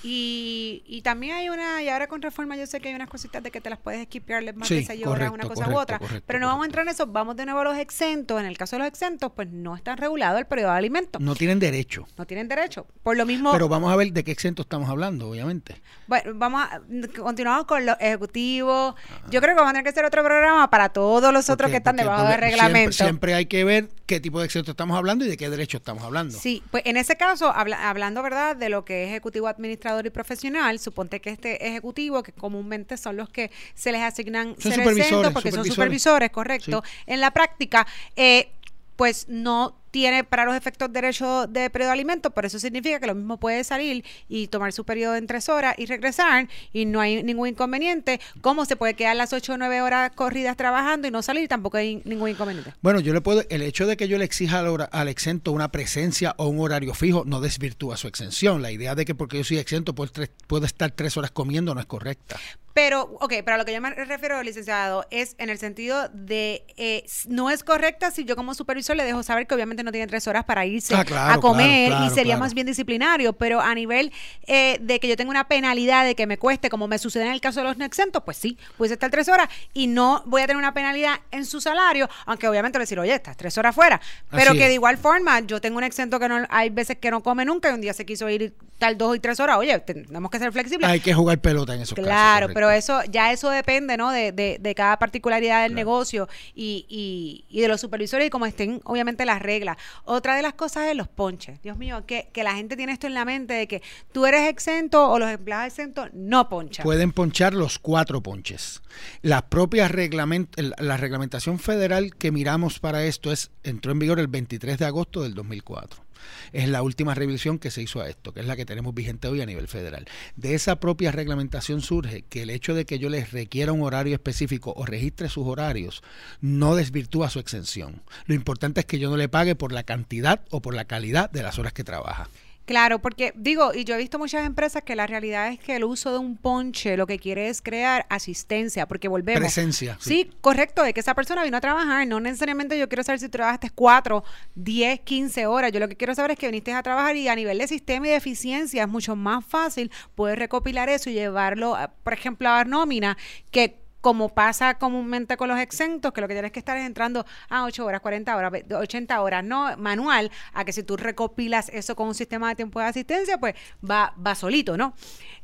Y, 0.03 0.83
y 0.87 1.03
también 1.03 1.35
hay 1.35 1.49
una, 1.49 1.83
y 1.83 1.89
ahora 1.89 2.07
con 2.07 2.23
reforma 2.23 2.57
yo 2.57 2.67
sé 2.67 2.81
que 2.81 2.89
hay 2.89 2.95
unas 2.95 3.09
cositas 3.09 3.43
de 3.43 3.51
que 3.51 3.61
te 3.61 3.69
las 3.69 3.81
puedes 3.81 4.01
equiparles 4.01 4.55
más 4.55 4.69
de 4.69 4.85
6 4.85 5.07
horas, 5.07 5.33
una 5.33 5.49
cosa 5.49 5.69
u 5.69 5.77
otra, 5.77 6.01
pero 6.25 6.39
no 6.39 6.47
vamos 6.47 6.63
a 6.63 6.67
entrar 6.67 6.87
en 6.87 6.91
eso, 6.91 7.07
vamos 7.07 7.37
de 7.37 7.45
nuevo 7.45 7.61
a 7.61 7.65
los 7.65 7.77
exentos. 7.77 8.39
En 8.39 8.47
el 8.47 8.57
caso 8.57 8.77
de 8.77 8.81
los 8.81 8.89
exentos, 8.89 9.33
pues 9.35 9.51
no 9.51 9.75
está 9.75 9.97
regulado 9.97 10.39
el 10.39 10.47
periodo 10.47 10.71
de 10.73 10.79
alimentos. 10.79 11.21
No 11.21 11.35
tienen 11.35 11.59
derecho. 11.59 12.07
No 12.17 12.27
tienen 12.27 12.49
derecho. 12.49 12.87
Por 13.03 13.17
lo 13.17 13.27
mismo. 13.27 13.51
Pero 13.53 13.69
vamos 13.69 13.93
a 13.93 13.97
ver 13.97 14.13
de 14.13 14.23
qué 14.23 14.31
exentos 14.31 14.67
estamos 14.67 14.89
hablando, 14.89 15.29
obviamente. 15.29 15.81
Bueno, 16.07 16.33
vamos 16.35 16.63
a, 16.63 16.81
continuamos 17.21 17.67
con 17.67 17.85
los 17.85 17.97
ejecutivos. 17.99 18.95
Yo 19.31 19.41
creo 19.41 19.55
que 19.55 19.61
vamos 19.61 19.71
a 19.71 19.73
tener 19.73 19.85
que 19.85 19.91
hacer 19.91 20.05
otro 20.05 20.23
programa 20.23 20.71
para 20.71 20.91
todos 20.91 21.33
los 21.33 21.51
otros 21.51 21.71
que 21.71 21.79
están 21.79 21.97
debajo 21.97 22.25
del 22.29 22.39
reglamento. 22.39 22.93
Siempre, 22.93 23.35
hay 23.35 23.47
que 23.47 23.65
ver 23.65 23.89
qué 24.09 24.21
tipo 24.21 24.41
de 24.41 24.47
exentos 24.47 24.73
estamos 24.73 24.97
hablando 24.97 25.27
y 25.27 25.29
de 25.29 25.37
qué 25.37 25.51
derecho 25.51 25.77
estamos 25.77 26.03
hablando. 26.03 26.37
Sí, 26.37 26.63
pues 26.71 26.83
en 26.87 26.97
ese 26.97 27.17
caso, 27.17 27.53
hablando, 27.55 28.23
¿verdad?, 28.23 28.57
de 28.57 28.71
lo 28.71 28.83
que 28.85 29.05
es 29.05 29.11
ejecutivo 29.11 29.47
administrativo 29.47 30.09
y 30.09 30.11
profesional, 30.11 30.79
suponte 30.79 31.21
que 31.21 31.29
este 31.29 31.69
ejecutivo, 31.69 32.23
que 32.23 32.33
comúnmente 32.33 32.97
son 32.97 33.19
los 33.19 33.29
que 33.29 33.51
se 33.75 33.93
les 33.93 34.01
asignan 34.01 34.57
ser 34.59 34.81
exentos 34.81 35.33
porque 35.33 35.53
son 35.53 35.65
supervisores, 35.65 36.31
correcto, 36.31 36.83
en 37.07 37.21
la 37.21 37.33
práctica, 37.33 37.87
eh, 38.17 38.51
pues 38.97 39.27
no 39.29 39.78
tiene 39.91 40.25
para 40.25 40.45
los 40.45 40.55
efectos 40.55 40.93
derecho 40.93 41.47
de 41.47 41.71
periodo 41.71 41.91
de 41.91 41.95
alimento, 41.95 42.31
pero 42.31 42.47
eso 42.47 42.59
significa 42.59 43.01
que 43.01 43.07
lo 43.07 43.15
mismo 43.15 43.39
puede 43.39 43.65
salir 43.65 44.05
y 44.29 44.49
tomar 44.49 44.73
su 44.73 44.85
periodo 44.85 45.17
en 45.17 45.27
tres 45.27 45.49
horas 45.49 45.75
y 45.79 45.87
regresar 45.87 46.49
y 46.73 46.85
no 46.85 47.01
hay 47.01 47.23
ningún 47.23 47.49
inconveniente. 47.49 48.21
¿Cómo 48.41 48.65
se 48.65 48.77
puede 48.77 48.95
quedar 48.95 49.17
las 49.17 49.33
ocho 49.33 49.55
o 49.55 49.57
nueve 49.57 49.83
horas 49.83 50.11
corridas 50.15 50.57
trabajando 50.57 51.09
y 51.09 51.11
no 51.11 51.23
salir? 51.23 51.49
Tampoco 51.49 51.77
hay 51.77 52.03
ningún 52.05 52.31
inconveniente. 52.31 52.75
Bueno, 52.81 53.01
yo 53.01 53.13
le 53.13 53.21
puedo, 53.21 53.43
el 53.49 53.63
hecho 53.63 53.87
de 53.87 53.97
que 53.97 54.09
yo 54.09 54.19
le 54.19 54.25
exija 54.25 54.61
al, 54.61 54.89
al 54.91 55.09
exento 55.09 55.53
una 55.53 55.71
presencia 55.71 56.35
o 56.39 56.49
un 56.49 56.61
horario 56.61 56.95
fijo 56.95 57.25
no 57.27 57.41
desvirtúa 57.41 57.97
su 57.97 58.09
exención. 58.09 58.63
La 58.63 58.71
idea 58.71 58.95
de 58.95 59.05
que 59.05 59.15
porque 59.15 59.39
yo 59.39 59.45
soy 59.45 59.59
exento 59.59 59.95
puedo, 59.95 60.11
puedo 60.47 60.67
estar 60.67 60.91
tres 60.91 61.17
horas 61.17 61.31
comiendo 61.31 61.75
no 61.75 61.81
es 61.81 61.87
correcta. 61.87 62.39
Pero, 62.81 63.11
ok, 63.19 63.33
pero 63.45 63.57
a 63.57 63.59
lo 63.59 63.65
que 63.65 63.73
yo 63.73 63.81
me 63.81 63.91
refiero, 63.91 64.41
licenciado, 64.41 65.05
es 65.11 65.35
en 65.39 65.51
el 65.51 65.59
sentido 65.59 66.09
de, 66.13 66.65
eh, 66.77 67.05
no 67.27 67.51
es 67.51 67.65
correcta 67.65 68.13
si 68.13 68.25
yo 68.25 68.37
como 68.37 68.55
supervisor 68.55 68.95
le 68.95 69.03
dejo 69.03 69.25
saber 69.25 69.49
que 69.49 69.55
obviamente 69.57 69.83
no 69.83 69.91
tiene 69.91 70.07
tres 70.07 70.29
horas 70.29 70.45
para 70.45 70.65
irse 70.65 70.95
ah, 70.95 71.33
a 71.33 71.41
comer 71.41 71.93
y 72.07 72.11
sería 72.11 72.37
más 72.37 72.55
bien 72.55 72.69
disciplinario, 72.69 73.33
pero 73.33 73.61
a 73.61 73.75
nivel 73.75 74.13
eh, 74.47 74.79
de 74.81 75.01
que 75.01 75.09
yo 75.09 75.17
tenga 75.17 75.29
una 75.29 75.49
penalidad 75.49 76.05
de 76.05 76.15
que 76.15 76.29
me 76.29 76.39
cueste, 76.39 76.71
como 76.71 76.87
me 76.87 76.99
sucede 76.99 77.25
en 77.25 77.33
el 77.33 77.41
caso 77.41 77.59
de 77.59 77.65
los 77.65 77.79
no 77.79 77.85
exentos, 77.85 78.23
pues 78.23 78.37
sí, 78.37 78.57
puede 78.77 78.93
estar 78.93 79.11
tres 79.11 79.29
horas 79.29 79.49
y 79.75 79.89
no 79.89 80.23
voy 80.27 80.43
a 80.43 80.47
tener 80.47 80.59
una 80.59 80.73
penalidad 80.73 81.17
en 81.33 81.47
su 81.47 81.61
salario, 81.61 82.09
aunque 82.27 82.47
obviamente 82.47 82.79
le 82.79 82.85
decir, 82.85 83.01
oye, 83.01 83.13
estás 83.13 83.37
tres 83.37 83.59
horas 83.59 83.75
fuera, 83.75 84.01
pero 84.31 84.53
que 84.53 84.69
de 84.69 84.75
igual 84.75 84.99
forma 84.99 85.41
yo 85.41 85.61
tengo 85.61 85.79
un 85.79 85.85
exento 85.85 86.21
que 86.21 86.29
no, 86.29 86.47
hay 86.49 86.71
veces 86.71 86.99
que 86.99 87.11
no 87.11 87.25
come 87.25 87.45
nunca 87.45 87.71
y 87.71 87.75
un 87.75 87.81
día 87.81 87.93
se 87.93 88.07
quiso 88.07 88.29
ir 88.29 88.55
tal 88.79 88.97
dos 88.97 89.17
y 89.17 89.19
tres 89.19 89.41
horas, 89.41 89.57
oye, 89.59 89.77
tenemos 89.81 90.31
que 90.31 90.39
ser 90.39 90.53
flexibles. 90.53 90.89
Hay 90.89 91.01
que 91.01 91.13
jugar 91.13 91.39
pelota 91.41 91.75
en 91.75 91.81
esos 91.81 91.97
casos. 91.97 92.09
Claro, 92.09 92.49
pero 92.55 92.68
eso, 92.71 93.01
ya 93.11 93.33
eso 93.33 93.51
depende, 93.51 93.97
¿no? 93.97 94.11
De, 94.11 94.33
de, 94.33 94.75
cada 94.75 94.99
particularidad 94.99 95.63
del 95.63 95.75
negocio 95.75 96.29
y, 96.55 96.87
y, 96.89 97.45
y, 97.49 97.61
de 97.63 97.69
los 97.69 97.81
supervisores 97.81 98.27
y 98.27 98.31
como 98.31 98.47
estén, 98.47 98.81
obviamente, 98.85 99.25
las 99.25 99.43
reglas. 99.43 99.77
Otra 100.05 100.37
de 100.37 100.43
las 100.43 100.55
cosas 100.55 100.87
es 100.89 100.97
los 100.97 101.09
ponches. 101.09 101.61
Dios 101.63 101.77
mío, 101.77 102.05
que, 102.07 102.29
que 102.33 102.45
la 102.45 102.55
gente 102.55 102.77
tiene 102.77 102.93
esto 102.93 103.07
en 103.07 103.15
la 103.15 103.25
mente 103.25 103.55
de 103.55 103.67
que 103.67 103.83
tú 104.13 104.27
eres 104.27 104.49
exento 104.49 105.11
o 105.11 105.19
los 105.19 105.31
empleados 105.31 105.67
exentos 105.67 106.11
no 106.13 106.49
ponchan. 106.49 106.85
Pueden 106.85 107.13
ponchar 107.13 107.55
los 107.55 107.79
cuatro 107.79 108.23
ponches. 108.23 108.83
La 109.23 109.49
propia 109.49 109.89
reglament 109.89 110.49
la 110.57 110.97
reglamentación 110.97 111.59
federal 111.59 112.15
que 112.17 112.33
miramos 112.33 112.79
para 112.79 113.05
esto 113.05 113.33
es 113.33 113.51
entró 113.63 113.93
en 113.93 113.99
vigor 113.99 114.19
el 114.19 114.29
23 114.29 114.79
de 114.79 114.85
agosto 114.85 115.23
del 115.23 115.35
2004 115.35 116.08
es 116.53 116.69
la 116.69 116.83
última 116.83 117.15
revisión 117.15 117.59
que 117.59 117.71
se 117.71 117.83
hizo 117.83 118.01
a 118.01 118.09
esto, 118.09 118.33
que 118.33 118.41
es 118.41 118.47
la 118.47 118.57
que 118.57 118.67
tenemos 118.67 118.95
vigente 118.95 119.29
hoy 119.29 119.41
a 119.41 119.47
nivel 119.47 119.69
federal. 119.69 120.07
De 120.37 120.55
esa 120.55 120.81
propia 120.81 121.13
reglamentación 121.13 121.81
surge 121.81 122.23
que 122.29 122.43
el 122.43 122.51
hecho 122.51 122.75
de 122.75 122.85
que 122.85 122.99
yo 122.99 123.09
les 123.09 123.33
requiera 123.33 123.73
un 123.73 123.83
horario 123.83 124.15
específico 124.15 124.73
o 124.77 124.87
registre 124.87 125.29
sus 125.29 125.47
horarios 125.47 126.03
no 126.41 126.75
desvirtúa 126.75 127.31
su 127.31 127.39
exención. 127.39 128.03
Lo 128.27 128.35
importante 128.35 128.81
es 128.81 128.87
que 128.87 128.99
yo 128.99 129.11
no 129.11 129.17
le 129.17 129.29
pague 129.29 129.55
por 129.55 129.73
la 129.73 129.83
cantidad 129.83 130.43
o 130.51 130.61
por 130.61 130.75
la 130.75 130.85
calidad 130.85 131.31
de 131.31 131.43
las 131.43 131.59
horas 131.59 131.73
que 131.73 131.85
trabaja. 131.85 132.29
Claro, 132.69 132.99
porque 132.99 133.33
digo, 133.35 133.73
y 133.73 133.85
yo 133.85 133.95
he 133.95 133.97
visto 133.97 134.19
muchas 134.19 134.45
empresas 134.45 134.83
que 134.83 134.95
la 134.95 135.07
realidad 135.07 135.49
es 135.49 135.59
que 135.59 135.75
el 135.75 135.85
uso 135.85 136.13
de 136.13 136.19
un 136.19 136.37
ponche 136.37 136.99
lo 136.99 137.07
que 137.07 137.19
quiere 137.19 137.49
es 137.49 137.63
crear 137.63 138.05
asistencia, 138.11 138.87
porque 138.87 139.09
volvemos. 139.09 139.41
Presencia. 139.41 139.97
Sí. 139.99 140.31
correcto, 140.43 140.83
de 140.83 140.93
que 140.93 141.01
esa 141.01 141.15
persona 141.15 141.43
vino 141.43 141.57
a 141.57 141.63
trabajar. 141.63 142.07
No 142.07 142.21
necesariamente 142.21 142.79
yo 142.79 142.87
quiero 142.91 143.03
saber 143.05 143.21
si 143.21 143.31
trabajaste 143.31 143.71
cuatro, 143.71 144.23
diez, 144.55 145.01
quince 145.01 145.47
horas. 145.47 145.73
Yo 145.73 145.81
lo 145.81 145.89
que 145.89 145.97
quiero 145.97 146.15
saber 146.15 146.33
es 146.33 146.39
que 146.39 146.49
viniste 146.49 146.75
a 146.75 146.83
trabajar 146.83 147.17
y 147.17 147.27
a 147.29 147.35
nivel 147.35 147.57
de 147.57 147.69
sistema 147.69 148.07
y 148.07 148.11
de 148.11 148.17
eficiencia 148.17 148.83
es 148.83 148.89
mucho 148.91 149.17
más 149.17 149.47
fácil 149.47 149.91
poder 150.15 150.39
recopilar 150.39 150.91
eso 150.91 151.09
y 151.09 151.15
llevarlo, 151.15 151.75
por 152.05 152.13
ejemplo, 152.13 152.51
a 152.51 152.65
nómina 152.65 153.17
que 153.51 153.81
como 154.09 154.31
pasa 154.31 154.79
comúnmente 154.79 155.37
con 155.37 155.49
los 155.49 155.59
exentos, 155.59 156.15
que 156.15 156.23
lo 156.23 156.29
que 156.29 156.33
tienes 156.33 156.51
que 156.51 156.61
estar 156.61 156.79
es 156.79 156.87
entrando 156.87 157.27
a 157.51 157.65
8 157.65 157.85
horas, 157.85 158.01
40 158.01 158.35
horas, 158.35 158.53
80 158.75 159.21
horas, 159.21 159.45
no 159.45 159.77
manual, 159.77 160.31
a 160.55 160.65
que 160.65 160.73
si 160.73 160.83
tú 160.83 160.97
recopilas 160.97 161.69
eso 161.69 161.95
con 161.95 162.09
un 162.09 162.15
sistema 162.15 162.49
de 162.49 162.55
tiempo 162.55 162.81
de 162.81 162.87
asistencia, 162.87 163.37
pues 163.37 163.55
va, 163.85 164.15
va 164.17 164.35
solito, 164.35 164.79
¿no? 164.79 164.95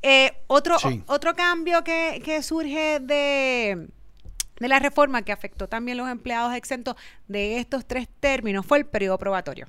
Eh, 0.00 0.33
otro, 0.46 0.79
otro 1.09 1.35
cambio 1.35 1.85
que, 1.85 2.22
que 2.24 2.42
surge 2.42 3.00
de 3.00 3.87
de 4.59 4.68
la 4.68 4.79
reforma 4.79 5.20
que 5.20 5.33
afectó 5.33 5.68
también 5.68 5.98
los 5.98 6.09
empleados 6.09 6.55
exentos 6.55 6.94
de 7.29 7.59
estos 7.59 7.85
tres 7.85 8.09
términos 8.20 8.64
fue 8.64 8.79
el 8.79 8.87
periodo 8.87 9.18
probatorio. 9.18 9.66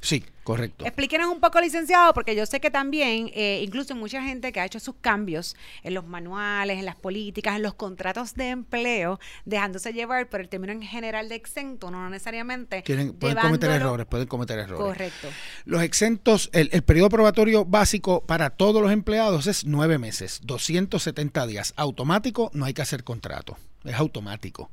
Sí, 0.00 0.24
correcto. 0.44 0.84
Explíquenos 0.84 1.28
un 1.30 1.40
poco, 1.40 1.60
licenciado, 1.60 2.12
porque 2.14 2.34
yo 2.34 2.46
sé 2.46 2.60
que 2.60 2.70
también, 2.70 3.30
eh, 3.34 3.60
incluso 3.62 3.94
mucha 3.94 4.22
gente 4.22 4.52
que 4.52 4.60
ha 4.60 4.64
hecho 4.64 4.80
sus 4.80 4.94
cambios 5.00 5.56
en 5.82 5.94
los 5.94 6.06
manuales, 6.06 6.78
en 6.78 6.84
las 6.84 6.96
políticas, 6.96 7.56
en 7.56 7.62
los 7.62 7.74
contratos 7.74 8.34
de 8.34 8.50
empleo, 8.50 9.18
dejándose 9.44 9.92
llevar 9.92 10.28
por 10.28 10.40
el 10.40 10.48
término 10.48 10.72
en 10.72 10.82
general 10.82 11.28
de 11.28 11.34
exento, 11.34 11.90
no 11.90 12.08
necesariamente. 12.10 12.82
pueden 12.82 13.36
cometer 13.36 13.70
errores, 13.70 14.06
pueden 14.06 14.26
cometer 14.26 14.58
errores. 14.58 14.84
Correcto. 14.84 15.28
Los 15.64 15.82
exentos, 15.82 16.50
el, 16.52 16.68
el 16.72 16.82
periodo 16.82 17.08
probatorio 17.08 17.64
básico 17.64 18.22
para 18.24 18.50
todos 18.50 18.80
los 18.82 18.92
empleados 18.92 19.46
es 19.46 19.64
nueve 19.64 19.98
meses, 19.98 20.40
270 20.44 21.46
días. 21.46 21.74
Automático, 21.76 22.50
no 22.54 22.64
hay 22.64 22.74
que 22.74 22.82
hacer 22.82 23.04
contrato 23.04 23.56
es 23.84 23.94
automático, 23.94 24.70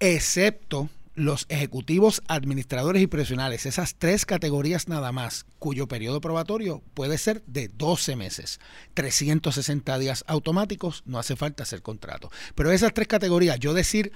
excepto 0.00 0.88
los 1.18 1.46
ejecutivos, 1.48 2.22
administradores 2.28 3.02
y 3.02 3.06
profesionales, 3.06 3.66
esas 3.66 3.96
tres 3.96 4.24
categorías 4.24 4.88
nada 4.88 5.12
más, 5.12 5.46
cuyo 5.58 5.88
periodo 5.88 6.20
probatorio 6.20 6.82
puede 6.94 7.18
ser 7.18 7.42
de 7.46 7.68
12 7.68 8.16
meses, 8.16 8.60
360 8.94 9.98
días 9.98 10.24
automáticos, 10.28 11.02
no 11.06 11.18
hace 11.18 11.36
falta 11.36 11.64
hacer 11.64 11.82
contrato. 11.82 12.30
Pero 12.54 12.70
esas 12.70 12.94
tres 12.94 13.08
categorías, 13.08 13.58
yo 13.58 13.74
decir 13.74 14.12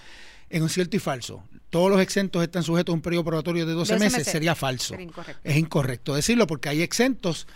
en 0.49 0.63
un 0.63 0.69
cierto 0.69 0.97
y 0.97 1.01
falso, 1.01 1.43
todos 1.71 1.91
los 1.91 2.01
exentos 2.01 2.43
están 2.43 2.63
sujetos 2.63 2.93
a 2.93 2.97
un 2.97 3.03
periodo 3.03 3.25
probatorio 3.25 3.67
de 3.67 3.73
12, 3.73 3.99
meses, 3.99 4.27
sería 4.27 4.55
falso. 4.55 4.95
Es 5.43 5.57
incorrecto 5.57 6.15
decirlo 6.15 6.47
porque 6.47 6.69
hay 6.69 6.83
exentos 6.83 7.49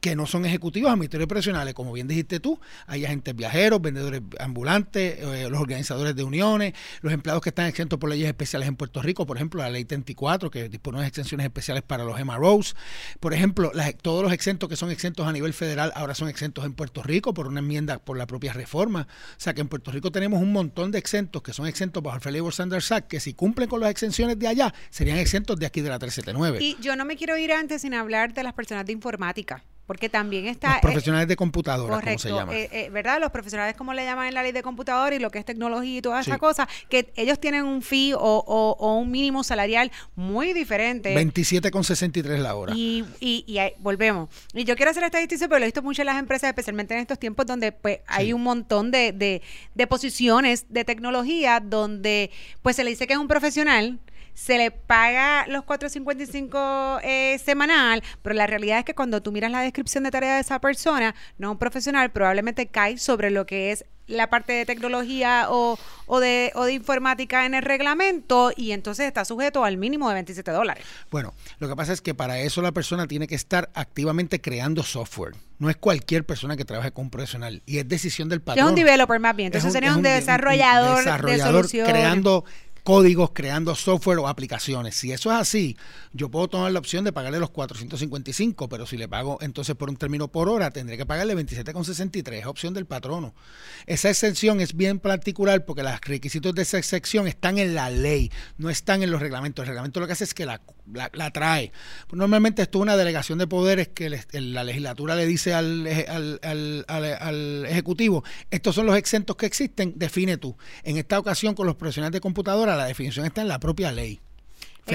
que 0.00 0.16
no 0.16 0.26
son 0.26 0.44
ejecutivos 0.46 0.90
administrativos 0.90 1.28
profesionales, 1.28 1.74
como 1.74 1.92
bien 1.92 2.08
dijiste 2.08 2.40
tú, 2.40 2.58
hay 2.86 3.04
agentes 3.04 3.36
viajeros, 3.36 3.80
vendedores 3.80 4.22
ambulantes, 4.38 5.18
eh, 5.18 5.48
los 5.50 5.60
organizadores 5.60 6.16
de 6.16 6.24
uniones, 6.24 6.74
los 7.02 7.12
empleados 7.12 7.42
que 7.42 7.50
están 7.50 7.66
exentos 7.66 7.98
por 7.98 8.08
leyes 8.08 8.28
especiales 8.28 8.68
en 8.68 8.76
Puerto 8.76 9.02
Rico, 9.02 9.26
por 9.26 9.36
ejemplo, 9.36 9.62
la 9.62 9.70
ley 9.70 9.84
34, 9.84 10.50
que 10.50 10.68
dispone 10.68 11.00
de 11.00 11.06
exenciones 11.06 11.44
especiales 11.44 11.82
para 11.82 12.04
los 12.04 12.18
MROs, 12.24 12.74
por 13.20 13.34
ejemplo, 13.34 13.72
todos 14.02 14.22
los 14.22 14.32
exentos 14.32 14.68
que 14.68 14.76
son 14.76 14.90
exentos 14.90 15.26
a 15.26 15.32
nivel 15.32 15.52
federal 15.52 15.92
ahora 15.94 16.14
son 16.14 16.28
exentos 16.28 16.64
en 16.64 16.72
Puerto 16.72 17.02
Rico 17.02 17.34
por 17.34 17.46
una 17.46 17.60
enmienda 17.60 17.98
por 17.98 18.16
la 18.16 18.26
propia 18.26 18.52
reforma, 18.52 19.06
o 19.10 19.40
sea 19.40 19.54
que 19.54 19.60
en 19.60 19.68
Puerto 19.68 19.90
Rico 19.90 20.10
tenemos 20.10 20.40
un 20.40 20.52
montón 20.52 20.90
de 20.90 20.98
exentos 20.98 21.42
que 21.42 21.52
son 21.52 21.66
exentos 21.66 22.02
bajo 22.02 22.16
el 22.16 22.22
Fair 22.22 22.34
Labor 22.34 22.52
Standards 22.52 22.92
Act, 22.92 23.08
que 23.08 23.20
si 23.20 23.34
cumplen 23.34 23.68
con 23.68 23.80
las 23.80 23.90
exenciones 23.90 24.38
de 24.38 24.48
allá, 24.48 24.72
serían 24.90 25.18
exentos 25.18 25.58
de 25.58 25.66
aquí 25.66 25.80
de 25.80 25.90
la 25.90 25.98
379. 25.98 26.58
Y 26.62 26.76
yo 26.80 26.96
no 26.96 27.04
me 27.04 27.16
quiero 27.16 27.36
ir 27.36 27.52
antes 27.52 27.82
sin 27.82 27.94
hablar 27.94 28.32
de 28.32 28.42
las 28.42 28.54
personas 28.54 28.86
de 28.86 28.92
informática 28.92 29.62
porque 29.90 30.08
también 30.08 30.46
está... 30.46 30.68
Los 30.68 30.76
eh, 30.76 30.80
profesionales 30.82 31.26
de 31.26 31.34
computadora, 31.34 32.00
como 32.00 32.16
se 32.16 32.28
llama. 32.28 32.54
Eh, 32.54 32.68
eh, 32.70 32.90
¿Verdad? 32.90 33.18
Los 33.18 33.32
profesionales, 33.32 33.74
como 33.74 33.92
le 33.92 34.04
llaman 34.04 34.28
en 34.28 34.34
la 34.34 34.44
ley 34.44 34.52
de 34.52 34.62
computadora 34.62 35.16
y 35.16 35.18
lo 35.18 35.32
que 35.32 35.40
es 35.40 35.44
tecnología 35.44 35.98
y 35.98 36.00
toda 36.00 36.20
esa 36.20 36.38
cosa, 36.38 36.68
que 36.88 37.12
ellos 37.16 37.40
tienen 37.40 37.64
un 37.64 37.82
fee 37.82 38.12
o, 38.16 38.76
un 39.00 39.10
mínimo 39.10 39.42
salarial 39.42 39.90
muy 40.14 40.52
diferente. 40.52 41.12
27,63 41.12 42.38
la 42.38 42.54
hora. 42.54 42.72
Y, 42.72 43.04
y, 43.18 43.44
y 43.48 43.58
volvemos. 43.80 44.28
Y 44.54 44.62
yo 44.62 44.76
quiero 44.76 44.92
hacer 44.92 45.02
esta 45.02 45.18
distinción, 45.18 45.50
pero 45.50 45.58
lo 45.58 45.64
he 45.64 45.66
visto 45.66 45.82
mucho 45.82 46.02
en 46.02 46.06
las 46.06 46.20
empresas, 46.20 46.50
especialmente 46.50 46.94
en 46.94 47.00
estos 47.00 47.18
tiempos 47.18 47.44
donde 47.46 47.72
pues 47.72 47.98
hay 48.06 48.32
un 48.32 48.44
montón 48.44 48.92
de, 48.92 49.10
de, 49.10 49.42
de 49.74 49.86
posiciones 49.88 50.66
de 50.68 50.84
tecnología 50.84 51.58
donde 51.58 52.30
pues 52.62 52.76
se 52.76 52.84
le 52.84 52.90
dice 52.90 53.08
que 53.08 53.14
es 53.14 53.18
un 53.18 53.26
profesional, 53.26 53.98
se 54.34 54.58
le 54.58 54.70
paga 54.70 55.46
los 55.46 55.64
4.55 55.64 57.00
eh, 57.02 57.38
semanal, 57.44 58.02
pero 58.22 58.34
la 58.34 58.46
realidad 58.46 58.78
es 58.78 58.84
que 58.84 58.94
cuando 58.94 59.22
tú 59.22 59.32
miras 59.32 59.50
la 59.50 59.60
descripción 59.60 60.04
de 60.04 60.10
tarea 60.10 60.34
de 60.34 60.40
esa 60.40 60.60
persona, 60.60 61.14
no 61.38 61.52
un 61.52 61.58
profesional, 61.58 62.10
probablemente 62.10 62.66
cae 62.66 62.98
sobre 62.98 63.30
lo 63.30 63.46
que 63.46 63.72
es 63.72 63.84
la 64.10 64.28
parte 64.28 64.52
de 64.52 64.66
tecnología 64.66 65.46
o, 65.48 65.78
de, 66.20 66.52
o 66.54 66.64
de 66.64 66.72
informática 66.72 67.46
en 67.46 67.54
el 67.54 67.62
reglamento 67.62 68.52
y 68.54 68.72
entonces 68.72 69.06
está 69.06 69.24
sujeto 69.24 69.64
al 69.64 69.76
mínimo 69.76 70.08
de 70.08 70.14
27 70.14 70.50
dólares. 70.50 70.84
Bueno, 71.10 71.32
lo 71.58 71.68
que 71.68 71.76
pasa 71.76 71.92
es 71.92 72.00
que 72.00 72.12
para 72.12 72.40
eso 72.40 72.60
la 72.60 72.72
persona 72.72 73.06
tiene 73.06 73.26
que 73.26 73.36
estar 73.36 73.70
activamente 73.74 74.40
creando 74.40 74.82
software. 74.82 75.34
No 75.58 75.70
es 75.70 75.76
cualquier 75.76 76.24
persona 76.24 76.56
que 76.56 76.64
trabaje 76.64 76.90
con 76.90 77.04
un 77.04 77.10
profesional 77.10 77.62
y 77.66 77.78
es 77.78 77.88
decisión 77.88 78.28
del 78.28 78.40
patrón. 78.40 78.66
Es 78.66 78.70
un 78.70 78.74
developer 78.74 79.20
más 79.20 79.36
bien, 79.36 79.46
entonces 79.46 79.72
sería 79.72 79.94
un, 79.94 80.02
desarrollador, 80.02 80.98
desarrollador 80.98 81.68
de 81.68 81.84
creando 81.84 82.44
códigos, 82.82 83.30
creando 83.32 83.74
software 83.74 84.18
o 84.18 84.28
aplicaciones. 84.28 84.96
Si 84.96 85.12
eso 85.12 85.30
es 85.30 85.38
así, 85.38 85.76
yo 86.12 86.30
puedo 86.30 86.48
tomar 86.48 86.72
la 86.72 86.78
opción 86.78 87.04
de 87.04 87.12
pagarle 87.12 87.38
los 87.38 87.50
455, 87.50 88.68
pero 88.68 88.86
si 88.86 88.96
le 88.96 89.08
pago 89.08 89.38
entonces 89.40 89.74
por 89.76 89.90
un 89.90 89.96
término 89.96 90.28
por 90.28 90.48
hora, 90.48 90.70
tendré 90.70 90.96
que 90.96 91.06
pagarle 91.06 91.36
27,63, 91.36 92.32
es 92.32 92.46
opción 92.46 92.74
del 92.74 92.86
patrono. 92.86 93.34
Esa 93.86 94.10
excepción 94.10 94.60
es 94.60 94.74
bien 94.74 94.98
particular 94.98 95.64
porque 95.64 95.82
los 95.82 96.00
requisitos 96.00 96.54
de 96.54 96.62
esa 96.62 96.78
excepción 96.78 97.26
están 97.26 97.58
en 97.58 97.74
la 97.74 97.90
ley, 97.90 98.30
no 98.58 98.70
están 98.70 99.02
en 99.02 99.10
los 99.10 99.20
reglamentos. 99.20 99.62
El 99.62 99.68
reglamento 99.68 100.00
lo 100.00 100.06
que 100.06 100.12
hace 100.12 100.24
es 100.24 100.34
que 100.34 100.46
la, 100.46 100.60
la, 100.92 101.30
trae. 101.30 101.72
Normalmente 102.12 102.62
esto 102.62 102.78
es 102.78 102.82
una 102.82 102.96
delegación 102.96 103.38
de 103.38 103.46
poderes 103.46 103.88
que 103.88 104.10
la 104.32 104.64
legislatura 104.64 105.14
le 105.16 105.26
dice 105.26 105.54
al, 105.54 105.86
al, 106.08 106.84
al 106.88 107.66
Ejecutivo, 107.66 108.24
estos 108.50 108.74
son 108.74 108.86
los 108.86 108.96
exentos 108.96 109.36
que 109.36 109.46
existen, 109.46 109.94
define 109.96 110.36
tú. 110.36 110.56
En 110.82 110.96
esta 110.96 111.18
ocasión 111.18 111.54
con 111.54 111.66
los 111.66 111.76
profesionales 111.76 112.12
de 112.12 112.20
computadora, 112.20 112.76
la 112.76 112.86
definición 112.86 113.26
está 113.26 113.42
en 113.42 113.48
la 113.48 113.60
propia 113.60 113.92
ley. 113.92 114.20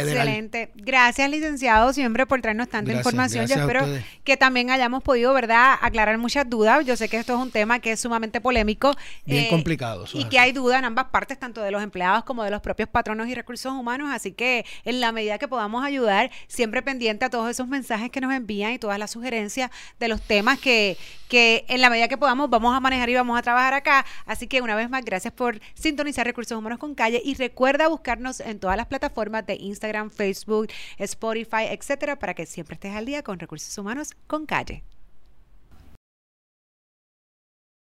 Excelente. 0.01 0.71
Gracias, 0.75 1.29
licenciado, 1.29 1.93
siempre 1.93 2.25
por 2.25 2.41
traernos 2.41 2.69
tanta 2.69 2.93
información. 2.93 3.47
Yo 3.47 3.55
espero 3.55 3.85
que 4.23 4.37
también 4.37 4.69
hayamos 4.69 5.03
podido, 5.03 5.33
¿verdad?, 5.33 5.75
aclarar 5.81 6.17
muchas 6.17 6.49
dudas. 6.49 6.85
Yo 6.85 6.95
sé 6.95 7.09
que 7.09 7.17
esto 7.17 7.33
es 7.33 7.39
un 7.39 7.51
tema 7.51 7.79
que 7.79 7.91
es 7.93 7.99
sumamente 7.99 8.41
polémico. 8.41 8.93
Bien 9.25 9.45
eh, 9.45 9.49
complicado. 9.49 10.05
Y 10.13 10.25
que 10.25 10.39
hay 10.39 10.51
duda 10.51 10.79
en 10.79 10.85
ambas 10.85 11.05
partes, 11.05 11.39
tanto 11.39 11.61
de 11.61 11.71
los 11.71 11.81
empleados 11.81 12.23
como 12.23 12.43
de 12.43 12.51
los 12.51 12.61
propios 12.61 12.89
patronos 12.89 13.27
y 13.27 13.35
recursos 13.35 13.71
humanos. 13.71 14.09
Así 14.11 14.31
que 14.31 14.65
en 14.83 15.01
la 15.01 15.11
medida 15.11 15.37
que 15.37 15.47
podamos 15.47 15.85
ayudar, 15.85 16.31
siempre 16.47 16.81
pendiente 16.81 17.25
a 17.25 17.29
todos 17.29 17.49
esos 17.49 17.67
mensajes 17.67 18.09
que 18.09 18.21
nos 18.21 18.33
envían 18.33 18.73
y 18.73 18.79
todas 18.79 18.99
las 18.99 19.11
sugerencias 19.11 19.71
de 19.99 20.07
los 20.07 20.21
temas 20.21 20.59
que, 20.59 20.97
que 21.29 21.65
en 21.67 21.81
la 21.81 21.89
medida 21.89 22.07
que 22.07 22.17
podamos 22.17 22.49
vamos 22.49 22.75
a 22.75 22.79
manejar 22.79 23.09
y 23.09 23.15
vamos 23.15 23.37
a 23.37 23.41
trabajar 23.41 23.73
acá. 23.73 24.05
Así 24.25 24.47
que 24.47 24.61
una 24.61 24.75
vez 24.75 24.89
más, 24.89 25.03
gracias 25.03 25.33
por 25.33 25.59
sintonizar 25.73 26.25
Recursos 26.25 26.57
Humanos 26.57 26.79
con 26.79 26.95
Calle 26.95 27.21
y 27.23 27.35
recuerda 27.35 27.87
buscarnos 27.87 28.39
en 28.39 28.59
todas 28.59 28.77
las 28.77 28.87
plataformas 28.87 29.45
de 29.45 29.55
Instagram, 29.85 30.09
Facebook, 30.09 30.67
Spotify, 30.97 31.65
etcétera, 31.69 32.17
para 32.17 32.33
que 32.33 32.45
siempre 32.45 32.73
estés 32.75 32.95
al 32.95 33.05
día 33.05 33.21
con 33.23 33.39
Recursos 33.39 33.77
Humanos 33.77 34.13
con 34.27 34.45
Calle. 34.45 34.83